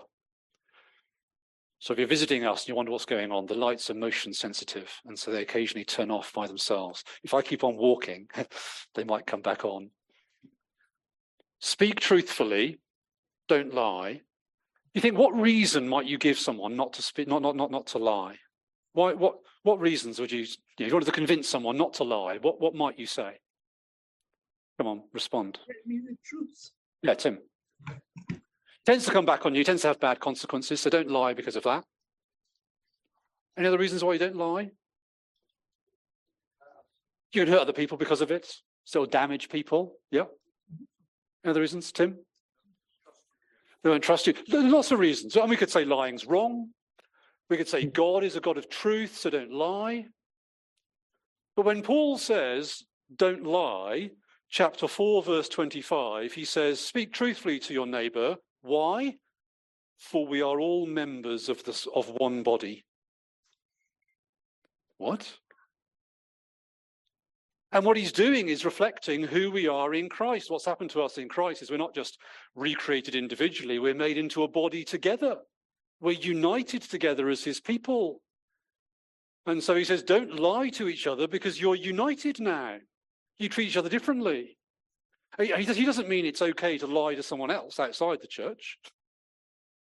So 1.79 1.93
if 1.93 1.99
you're 1.99 2.07
visiting 2.09 2.45
us 2.45 2.63
and 2.63 2.67
you 2.67 2.75
wonder 2.75 2.91
what's 2.91 3.05
going 3.05 3.31
on, 3.31 3.45
the 3.45 3.55
lights 3.55 3.89
are 3.89 3.93
motion 3.93 4.33
sensitive, 4.33 4.91
and 5.05 5.17
so 5.17 5.31
they 5.31 5.41
occasionally 5.41 5.85
turn 5.85 6.11
off 6.11 6.33
by 6.33 6.47
themselves. 6.47 7.05
If 7.23 7.33
I 7.33 7.41
keep 7.41 7.63
on 7.63 7.77
walking, 7.77 8.27
they 8.93 9.05
might 9.05 9.25
come 9.25 9.41
back 9.41 9.63
on. 9.63 9.89
Speak 11.61 11.99
truthfully, 11.99 12.79
don't 13.47 13.73
lie. 13.73 14.21
You 14.93 15.01
think 15.01 15.17
what 15.17 15.33
reason 15.39 15.87
might 15.87 16.07
you 16.07 16.17
give 16.17 16.37
someone 16.37 16.75
not 16.75 16.93
to 16.93 17.01
speak, 17.01 17.27
not 17.27 17.41
not 17.41 17.55
not 17.55 17.71
not 17.71 17.87
to 17.87 17.99
lie? 17.99 18.35
Why 18.93 19.13
what 19.13 19.35
what 19.63 19.79
reasons 19.79 20.19
would 20.19 20.31
you, 20.31 20.39
you 20.39 20.47
know, 20.79 20.85
if 20.85 20.87
you 20.87 20.93
wanted 20.93 21.05
to 21.05 21.11
convince 21.11 21.47
someone 21.47 21.77
not 21.77 21.93
to 21.95 22.03
lie, 22.03 22.39
what 22.41 22.59
what 22.59 22.73
might 22.73 22.97
you 22.97 23.05
say? 23.05 23.37
Come 24.77 24.87
on, 24.87 25.03
respond. 25.13 25.59
Tell 25.65 25.75
me 25.85 25.99
the 25.99 26.17
truth. 26.25 26.71
Yeah, 27.03 27.13
Tim. 27.13 27.37
Tends 28.83 29.05
to 29.05 29.11
come 29.11 29.27
back 29.27 29.45
on 29.45 29.53
you, 29.53 29.63
tends 29.63 29.83
to 29.83 29.89
have 29.89 29.99
bad 29.99 30.19
consequences, 30.19 30.81
so 30.81 30.89
don't 30.89 31.11
lie 31.11 31.35
because 31.35 31.55
of 31.55 31.63
that. 31.63 31.85
Any 33.55 33.67
other 33.67 33.77
reasons 33.77 34.03
why 34.03 34.13
you 34.13 34.19
don't 34.19 34.35
lie? 34.35 34.71
You 37.33 37.45
can 37.45 37.47
hurt 37.47 37.61
other 37.61 37.73
people 37.73 37.97
because 37.97 38.21
of 38.21 38.31
it, 38.31 38.51
still 38.83 39.05
damage 39.05 39.49
people. 39.49 39.93
Yeah. 40.09 40.25
Any 41.43 41.51
other 41.51 41.61
reasons, 41.61 41.91
Tim? 41.91 42.17
They 43.83 43.89
won't 43.89 44.03
trust 44.03 44.27
you. 44.27 44.33
Lots 44.47 44.91
of 44.91 44.99
reasons. 44.99 45.35
And 45.35 45.49
we 45.49 45.57
could 45.57 45.71
say 45.71 45.85
lying's 45.85 46.25
wrong. 46.25 46.69
We 47.49 47.57
could 47.57 47.67
say 47.67 47.85
God 47.85 48.23
is 48.23 48.35
a 48.35 48.39
God 48.39 48.57
of 48.57 48.69
truth, 48.69 49.17
so 49.17 49.29
don't 49.29 49.51
lie. 49.51 50.05
But 51.55 51.65
when 51.65 51.81
Paul 51.81 52.17
says, 52.17 52.83
don't 53.15 53.43
lie, 53.43 54.11
chapter 54.49 54.87
4, 54.87 55.23
verse 55.23 55.49
25, 55.49 56.31
he 56.31 56.45
says, 56.45 56.79
Speak 56.79 57.11
truthfully 57.11 57.59
to 57.59 57.73
your 57.73 57.87
neighbor. 57.87 58.37
Why? 58.61 59.15
For 59.97 60.25
we 60.25 60.41
are 60.41 60.59
all 60.59 60.85
members 60.85 61.49
of, 61.49 61.63
this, 61.63 61.87
of 61.93 62.09
one 62.17 62.43
body. 62.43 62.85
What? 64.97 65.39
And 67.73 67.85
what 67.85 67.95
he's 67.95 68.11
doing 68.11 68.49
is 68.49 68.65
reflecting 68.65 69.23
who 69.23 69.49
we 69.49 69.67
are 69.67 69.93
in 69.93 70.09
Christ. 70.09 70.51
What's 70.51 70.65
happened 70.65 70.89
to 70.91 71.01
us 71.01 71.17
in 71.17 71.29
Christ 71.29 71.61
is 71.61 71.71
we're 71.71 71.77
not 71.77 71.95
just 71.95 72.17
recreated 72.55 73.15
individually, 73.15 73.79
we're 73.79 73.93
made 73.93 74.17
into 74.17 74.43
a 74.43 74.47
body 74.47 74.83
together. 74.83 75.37
We're 76.01 76.11
united 76.11 76.81
together 76.81 77.29
as 77.29 77.43
his 77.43 77.61
people. 77.61 78.21
And 79.45 79.63
so 79.63 79.75
he 79.75 79.83
says, 79.83 80.03
don't 80.03 80.39
lie 80.39 80.69
to 80.69 80.89
each 80.89 81.07
other 81.07 81.27
because 81.27 81.61
you're 81.61 81.75
united 81.75 82.39
now. 82.39 82.77
You 83.39 83.49
treat 83.49 83.69
each 83.69 83.77
other 83.77 83.89
differently. 83.89 84.57
He 85.39 85.85
doesn't 85.85 86.09
mean 86.09 86.25
it's 86.25 86.41
okay 86.41 86.77
to 86.79 86.87
lie 86.87 87.15
to 87.15 87.23
someone 87.23 87.51
else 87.51 87.79
outside 87.79 88.19
the 88.21 88.27
church. 88.27 88.77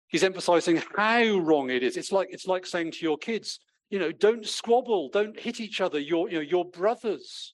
He's 0.08 0.24
emphasizing 0.24 0.82
how 0.96 1.38
wrong 1.40 1.70
it 1.70 1.84
is. 1.84 1.98
It's 1.98 2.12
like 2.12 2.30
it's 2.32 2.48
like 2.48 2.66
saying 2.66 2.92
to 2.92 3.02
your 3.02 3.18
kids, 3.18 3.60
you 3.90 4.00
know, 4.00 4.12
don't 4.12 4.46
squabble, 4.46 5.10
don't 5.10 5.38
hit 5.38 5.60
each 5.60 5.82
other. 5.82 6.00
You're, 6.00 6.30
you 6.30 6.38
know, 6.38 6.42
you're 6.42 6.66
brothers. 6.66 7.54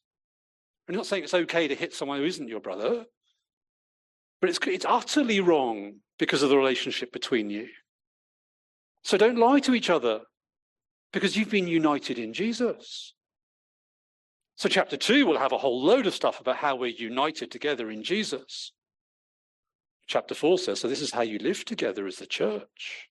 I'm 0.91 0.97
not 0.97 1.05
saying 1.05 1.23
it's 1.23 1.33
okay 1.33 1.67
to 1.67 1.75
hit 1.75 1.93
someone 1.93 2.19
who 2.19 2.25
isn't 2.25 2.49
your 2.49 2.59
brother, 2.59 3.05
but 4.41 4.49
it's 4.49 4.59
it's 4.67 4.85
utterly 4.87 5.39
wrong 5.39 6.01
because 6.19 6.43
of 6.43 6.49
the 6.49 6.57
relationship 6.57 7.13
between 7.13 7.49
you. 7.49 7.67
So 9.03 9.17
don't 9.17 9.37
lie 9.37 9.59
to 9.61 9.73
each 9.73 9.89
other 9.89 10.21
because 11.13 11.37
you've 11.37 11.49
been 11.49 11.67
united 11.67 12.19
in 12.19 12.33
Jesus. 12.33 13.13
So, 14.55 14.69
chapter 14.69 14.97
two 14.97 15.25
will 15.25 15.39
have 15.39 15.53
a 15.53 15.57
whole 15.57 15.81
load 15.81 16.05
of 16.05 16.13
stuff 16.13 16.39
about 16.39 16.57
how 16.57 16.75
we're 16.75 16.87
united 16.87 17.51
together 17.51 17.89
in 17.89 18.03
Jesus. 18.03 18.73
Chapter 20.07 20.35
four 20.35 20.59
says, 20.59 20.81
so 20.81 20.87
this 20.87 21.01
is 21.01 21.11
how 21.11 21.21
you 21.21 21.39
live 21.39 21.63
together 21.63 22.05
as 22.05 22.17
the 22.17 22.25
church. 22.25 23.09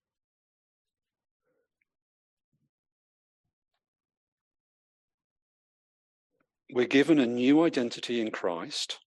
We're 6.73 6.87
given 6.87 7.19
a 7.19 7.27
new 7.27 7.65
identity 7.65 8.21
in 8.21 8.31
Christ. 8.31 8.99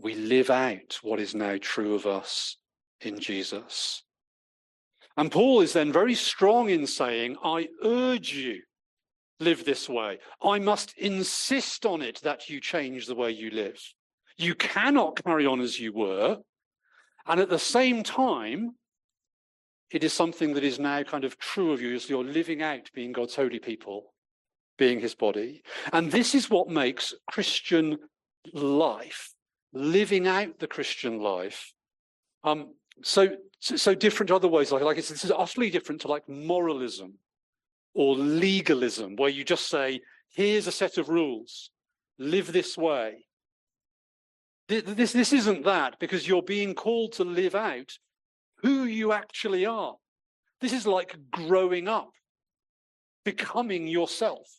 We 0.00 0.14
live 0.14 0.50
out 0.50 0.98
what 1.02 1.20
is 1.20 1.34
now 1.34 1.56
true 1.60 1.94
of 1.94 2.06
us 2.06 2.56
in 3.00 3.18
Jesus. 3.18 4.02
And 5.16 5.32
Paul 5.32 5.62
is 5.62 5.72
then 5.72 5.92
very 5.92 6.14
strong 6.14 6.70
in 6.70 6.86
saying, 6.86 7.36
I 7.42 7.68
urge 7.82 8.32
you 8.32 8.62
live 9.40 9.64
this 9.64 9.88
way. 9.88 10.18
I 10.42 10.58
must 10.58 10.96
insist 10.98 11.86
on 11.86 12.02
it 12.02 12.20
that 12.22 12.48
you 12.48 12.60
change 12.60 13.06
the 13.06 13.14
way 13.14 13.30
you 13.30 13.50
live. 13.50 13.80
You 14.36 14.54
cannot 14.54 15.22
carry 15.24 15.46
on 15.46 15.60
as 15.60 15.80
you 15.80 15.92
were. 15.92 16.38
And 17.26 17.40
at 17.40 17.48
the 17.48 17.58
same 17.58 18.02
time, 18.02 18.76
it 19.90 20.04
is 20.04 20.12
something 20.12 20.54
that 20.54 20.64
is 20.64 20.78
now 20.78 21.02
kind 21.02 21.24
of 21.24 21.38
true 21.38 21.72
of 21.72 21.80
you 21.80 21.94
as 21.94 22.08
you're 22.08 22.24
living 22.24 22.62
out 22.62 22.90
being 22.94 23.12
God's 23.12 23.34
holy 23.34 23.58
people, 23.58 24.12
being 24.78 25.00
his 25.00 25.14
body. 25.14 25.62
And 25.92 26.10
this 26.10 26.34
is 26.34 26.48
what 26.48 26.68
makes 26.68 27.12
Christian 27.30 27.98
life, 28.54 29.34
living 29.72 30.26
out 30.26 30.58
the 30.58 30.66
Christian 30.66 31.20
life, 31.20 31.72
um, 32.44 32.74
so, 33.02 33.28
so, 33.60 33.94
different 33.94 34.28
to 34.28 34.36
other 34.36 34.48
ways. 34.48 34.72
Like, 34.72 34.82
like 34.82 34.96
this 34.96 35.10
is 35.10 35.30
utterly 35.30 35.70
different 35.70 36.00
to 36.02 36.08
like 36.08 36.28
moralism 36.28 37.14
or 37.94 38.16
legalism, 38.16 39.16
where 39.16 39.28
you 39.28 39.44
just 39.44 39.68
say, 39.68 40.00
here's 40.30 40.66
a 40.66 40.72
set 40.72 40.98
of 40.98 41.08
rules, 41.08 41.70
live 42.18 42.52
this 42.52 42.76
way. 42.78 43.26
This, 44.68 45.12
this 45.12 45.32
isn't 45.32 45.64
that 45.64 45.98
because 45.98 46.28
you're 46.28 46.42
being 46.42 46.74
called 46.74 47.12
to 47.14 47.24
live 47.24 47.54
out 47.54 47.98
who 48.62 48.84
you 48.84 49.12
actually 49.12 49.64
are. 49.64 49.94
This 50.60 50.72
is 50.72 50.86
like 50.86 51.16
growing 51.30 51.88
up, 51.88 52.10
becoming 53.24 53.86
yourself 53.86 54.57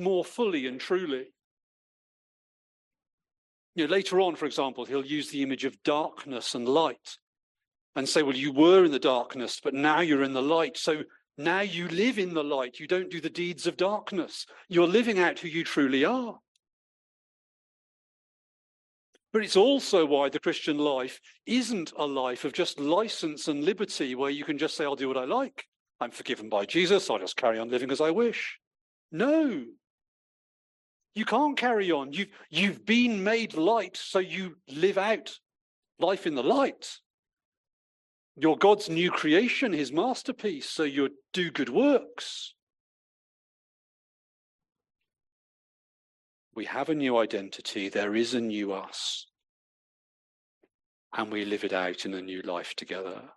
more 0.00 0.24
fully 0.24 0.66
and 0.66 0.80
truly. 0.80 1.26
You 3.74 3.86
know, 3.86 3.92
later 3.92 4.20
on, 4.20 4.34
for 4.34 4.46
example, 4.46 4.84
he'll 4.84 5.04
use 5.04 5.30
the 5.30 5.42
image 5.42 5.64
of 5.64 5.82
darkness 5.82 6.54
and 6.54 6.68
light 6.68 7.18
and 7.94 8.08
say, 8.08 8.22
well, 8.22 8.36
you 8.36 8.52
were 8.52 8.84
in 8.84 8.90
the 8.90 8.98
darkness, 8.98 9.60
but 9.62 9.74
now 9.74 10.00
you're 10.00 10.24
in 10.24 10.32
the 10.32 10.42
light. 10.42 10.76
So 10.76 11.02
now 11.38 11.60
you 11.60 11.88
live 11.88 12.18
in 12.18 12.34
the 12.34 12.44
light. 12.44 12.80
You 12.80 12.86
don't 12.86 13.10
do 13.10 13.20
the 13.20 13.30
deeds 13.30 13.66
of 13.66 13.76
darkness. 13.76 14.46
You're 14.68 14.86
living 14.88 15.18
out 15.18 15.38
who 15.38 15.48
you 15.48 15.64
truly 15.64 16.04
are. 16.04 16.38
But 19.32 19.44
it's 19.44 19.56
also 19.56 20.04
why 20.04 20.28
the 20.28 20.40
Christian 20.40 20.78
life 20.78 21.20
isn't 21.46 21.92
a 21.96 22.04
life 22.04 22.44
of 22.44 22.52
just 22.52 22.80
license 22.80 23.46
and 23.46 23.62
liberty 23.62 24.16
where 24.16 24.30
you 24.30 24.44
can 24.44 24.58
just 24.58 24.76
say, 24.76 24.84
I'll 24.84 24.96
do 24.96 25.08
what 25.08 25.16
I 25.16 25.24
like. 25.24 25.64
I'm 26.00 26.10
forgiven 26.10 26.48
by 26.48 26.64
Jesus. 26.64 27.08
I'll 27.08 27.18
just 27.18 27.36
carry 27.36 27.58
on 27.58 27.70
living 27.70 27.92
as 27.92 28.00
I 28.00 28.10
wish. 28.10 28.58
No. 29.12 29.64
You 31.14 31.24
can't 31.24 31.56
carry 31.56 31.90
on. 31.90 32.12
You've, 32.12 32.28
you've 32.50 32.86
been 32.86 33.24
made 33.24 33.54
light, 33.54 33.96
so 33.96 34.18
you 34.18 34.56
live 34.68 34.98
out 34.98 35.38
life 35.98 36.26
in 36.26 36.34
the 36.34 36.42
light. 36.42 36.98
You're 38.36 38.56
God's 38.56 38.88
new 38.88 39.10
creation, 39.10 39.72
his 39.72 39.92
masterpiece, 39.92 40.68
so 40.70 40.84
you 40.84 41.10
do 41.32 41.50
good 41.50 41.68
works. 41.68 42.54
We 46.54 46.64
have 46.66 46.88
a 46.88 46.94
new 46.94 47.18
identity, 47.18 47.88
there 47.88 48.14
is 48.14 48.34
a 48.34 48.40
new 48.40 48.72
us, 48.72 49.26
and 51.16 51.32
we 51.32 51.44
live 51.44 51.64
it 51.64 51.72
out 51.72 52.04
in 52.04 52.14
a 52.14 52.22
new 52.22 52.42
life 52.42 52.74
together. 52.74 53.30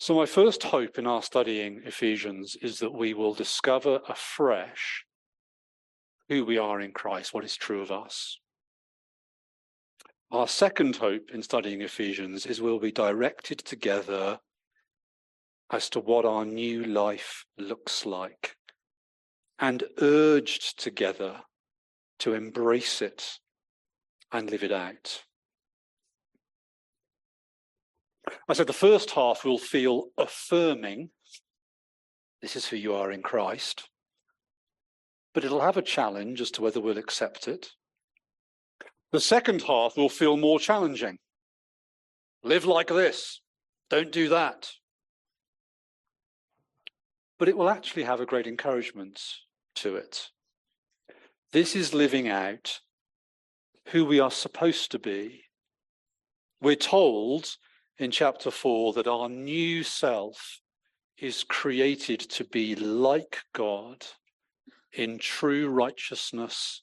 So, 0.00 0.14
my 0.14 0.24
first 0.24 0.62
hope 0.62 0.98
in 0.98 1.06
our 1.06 1.22
studying 1.22 1.82
Ephesians 1.84 2.56
is 2.56 2.78
that 2.78 2.94
we 2.94 3.12
will 3.12 3.34
discover 3.34 4.00
afresh 4.08 5.04
who 6.30 6.42
we 6.42 6.56
are 6.56 6.80
in 6.80 6.92
Christ, 6.92 7.34
what 7.34 7.44
is 7.44 7.54
true 7.54 7.82
of 7.82 7.92
us. 7.92 8.38
Our 10.30 10.48
second 10.48 10.96
hope 10.96 11.30
in 11.34 11.42
studying 11.42 11.82
Ephesians 11.82 12.46
is 12.46 12.62
we'll 12.62 12.78
be 12.78 12.92
directed 12.92 13.58
together 13.58 14.40
as 15.70 15.90
to 15.90 16.00
what 16.00 16.24
our 16.24 16.46
new 16.46 16.82
life 16.82 17.44
looks 17.58 18.06
like 18.06 18.56
and 19.58 19.84
urged 19.98 20.78
together 20.78 21.42
to 22.20 22.32
embrace 22.32 23.02
it 23.02 23.38
and 24.32 24.50
live 24.50 24.64
it 24.64 24.72
out. 24.72 25.24
I 28.48 28.52
said 28.52 28.66
the 28.66 28.72
first 28.72 29.10
half 29.10 29.44
will 29.44 29.58
feel 29.58 30.06
affirming. 30.16 31.10
This 32.42 32.56
is 32.56 32.66
who 32.66 32.76
you 32.76 32.94
are 32.94 33.10
in 33.10 33.22
Christ. 33.22 33.88
But 35.34 35.44
it'll 35.44 35.60
have 35.60 35.76
a 35.76 35.82
challenge 35.82 36.40
as 36.40 36.50
to 36.52 36.62
whether 36.62 36.80
we'll 36.80 36.98
accept 36.98 37.48
it. 37.48 37.70
The 39.12 39.20
second 39.20 39.62
half 39.62 39.96
will 39.96 40.08
feel 40.08 40.36
more 40.36 40.58
challenging. 40.58 41.18
live 42.42 42.64
like 42.64 42.88
this, 42.88 43.40
don't 43.88 44.12
do 44.12 44.28
that. 44.28 44.70
But 47.38 47.48
it 47.48 47.56
will 47.56 47.68
actually 47.68 48.04
have 48.04 48.20
a 48.20 48.26
great 48.26 48.46
encouragement 48.46 49.20
to 49.76 49.96
it. 49.96 50.28
This 51.52 51.74
is 51.74 51.92
living 51.92 52.28
out 52.28 52.80
who 53.86 54.04
we 54.04 54.20
are 54.20 54.30
supposed 54.30 54.90
to 54.92 54.98
be. 54.98 55.44
We're 56.60 56.76
told 56.76 57.56
in 58.00 58.10
chapter 58.10 58.50
4 58.50 58.94
that 58.94 59.06
our 59.06 59.28
new 59.28 59.82
self 59.82 60.60
is 61.18 61.44
created 61.44 62.18
to 62.18 62.44
be 62.44 62.74
like 62.74 63.40
God 63.52 64.06
in 64.94 65.18
true 65.18 65.68
righteousness 65.68 66.80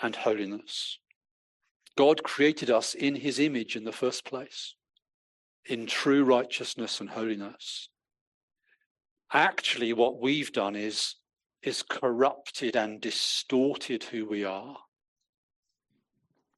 and 0.00 0.16
holiness. 0.16 0.98
God 1.98 2.22
created 2.22 2.70
us 2.70 2.94
in 2.94 3.14
his 3.14 3.38
image 3.38 3.76
in 3.76 3.84
the 3.84 3.92
first 3.92 4.24
place, 4.24 4.74
in 5.66 5.86
true 5.86 6.24
righteousness 6.24 6.98
and 6.98 7.10
holiness. 7.10 7.90
Actually, 9.34 9.92
what 9.92 10.18
we've 10.18 10.52
done 10.52 10.76
is, 10.76 11.16
is 11.62 11.82
corrupted 11.82 12.74
and 12.74 13.02
distorted 13.02 14.04
who 14.04 14.26
we 14.26 14.44
are. 14.44 14.78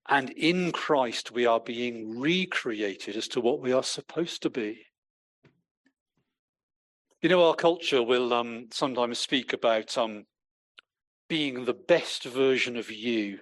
And 0.09 0.31
in 0.31 0.71
Christ, 0.71 1.33
we 1.33 1.47
are 1.47 1.59
being 1.59 2.21
recreated 2.21 3.16
as 3.16 3.27
to 3.29 3.40
what 3.40 3.61
we 3.61 3.73
are 3.73 3.83
supposed 3.83 4.42
to 4.42 4.51
be. 4.51 4.87
You 7.23 7.29
know, 7.29 7.45
our 7.45 7.55
culture 7.55 8.03
will 8.03 8.33
um, 8.33 8.69
sometimes 8.73 9.19
speak 9.19 9.53
about 9.53 9.99
um, 9.99 10.25
being 11.29 11.64
the 11.64 11.75
best 11.75 12.25
version 12.25 12.77
of 12.77 12.90
you. 12.90 13.40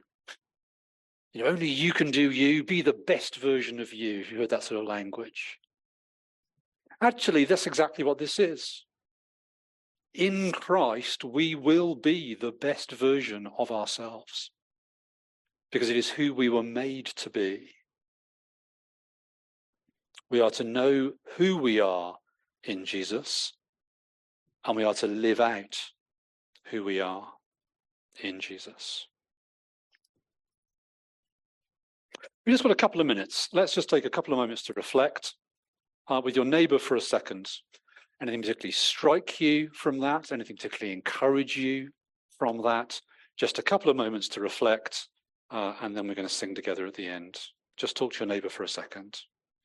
You 1.35 1.42
know, 1.42 1.50
only 1.50 1.68
you 1.68 1.92
can 1.92 2.11
do 2.11 2.31
you, 2.31 2.64
be 2.64 2.81
the 2.81 2.94
best 2.94 3.37
version 3.37 3.79
of 3.79 3.92
you. 3.92 4.20
If 4.20 4.33
you 4.33 4.38
heard 4.38 4.50
that 4.50 4.62
sort 4.62 4.81
of 4.81 4.87
language. 4.87 5.59
Actually, 7.03 7.44
that's 7.44 7.66
exactly 7.66 8.05
what 8.05 8.18
this 8.18 8.38
is. 8.38 8.87
In 10.14 10.53
Christ, 10.53 11.24
we 11.24 11.55
will 11.55 11.94
be 11.94 12.35
the 12.35 12.53
best 12.53 12.92
version 12.92 13.48
of 13.59 13.70
ourselves 13.70 14.50
because 15.74 15.90
it 15.90 15.96
is 15.96 16.08
who 16.08 16.32
we 16.32 16.48
were 16.48 16.62
made 16.62 17.06
to 17.06 17.28
be. 17.28 17.68
We 20.30 20.40
are 20.40 20.52
to 20.52 20.62
know 20.62 21.14
who 21.37 21.56
we 21.56 21.80
are 21.80 22.14
in 22.62 22.84
Jesus, 22.84 23.52
and 24.64 24.76
we 24.76 24.84
are 24.84 24.94
to 24.94 25.08
live 25.08 25.40
out 25.40 25.76
who 26.66 26.84
we 26.84 27.00
are 27.00 27.26
in 28.22 28.38
Jesus. 28.38 29.08
We 32.46 32.52
just 32.52 32.62
got 32.62 32.70
a 32.70 32.76
couple 32.76 33.00
of 33.00 33.08
minutes. 33.08 33.48
Let's 33.52 33.74
just 33.74 33.90
take 33.90 34.04
a 34.04 34.10
couple 34.10 34.32
of 34.32 34.38
moments 34.38 34.62
to 34.66 34.74
reflect 34.74 35.34
uh, 36.06 36.22
with 36.24 36.37
your 36.37 36.44
neighbor 36.44 36.78
for 36.78 36.94
a 36.94 37.00
second. 37.00 37.50
Anything 38.22 38.42
particularly 38.42 38.70
strike 38.70 39.40
you 39.40 39.70
from 39.74 39.98
that? 39.98 40.30
Anything 40.30 40.54
particularly 40.54 40.92
encourage 40.92 41.56
you 41.56 41.90
from 42.38 42.62
that? 42.62 43.00
Just 43.37 43.58
a 43.58 43.62
couple 43.62 43.90
of 43.90 43.96
moments 43.96 44.28
to 44.28 44.40
reflect, 44.40 45.08
uh, 45.50 45.74
and 45.80 45.96
then 45.96 46.07
we're 46.07 46.14
going 46.14 46.28
to 46.28 46.35
sing 46.35 46.54
together 46.54 46.87
at 46.87 46.94
the 46.94 47.07
end. 47.07 47.38
Just 47.76 47.96
talk 47.96 48.12
to 48.12 48.20
your 48.20 48.28
neighbor 48.28 48.48
for 48.48 48.62
a 48.62 48.68
second. 48.68 49.18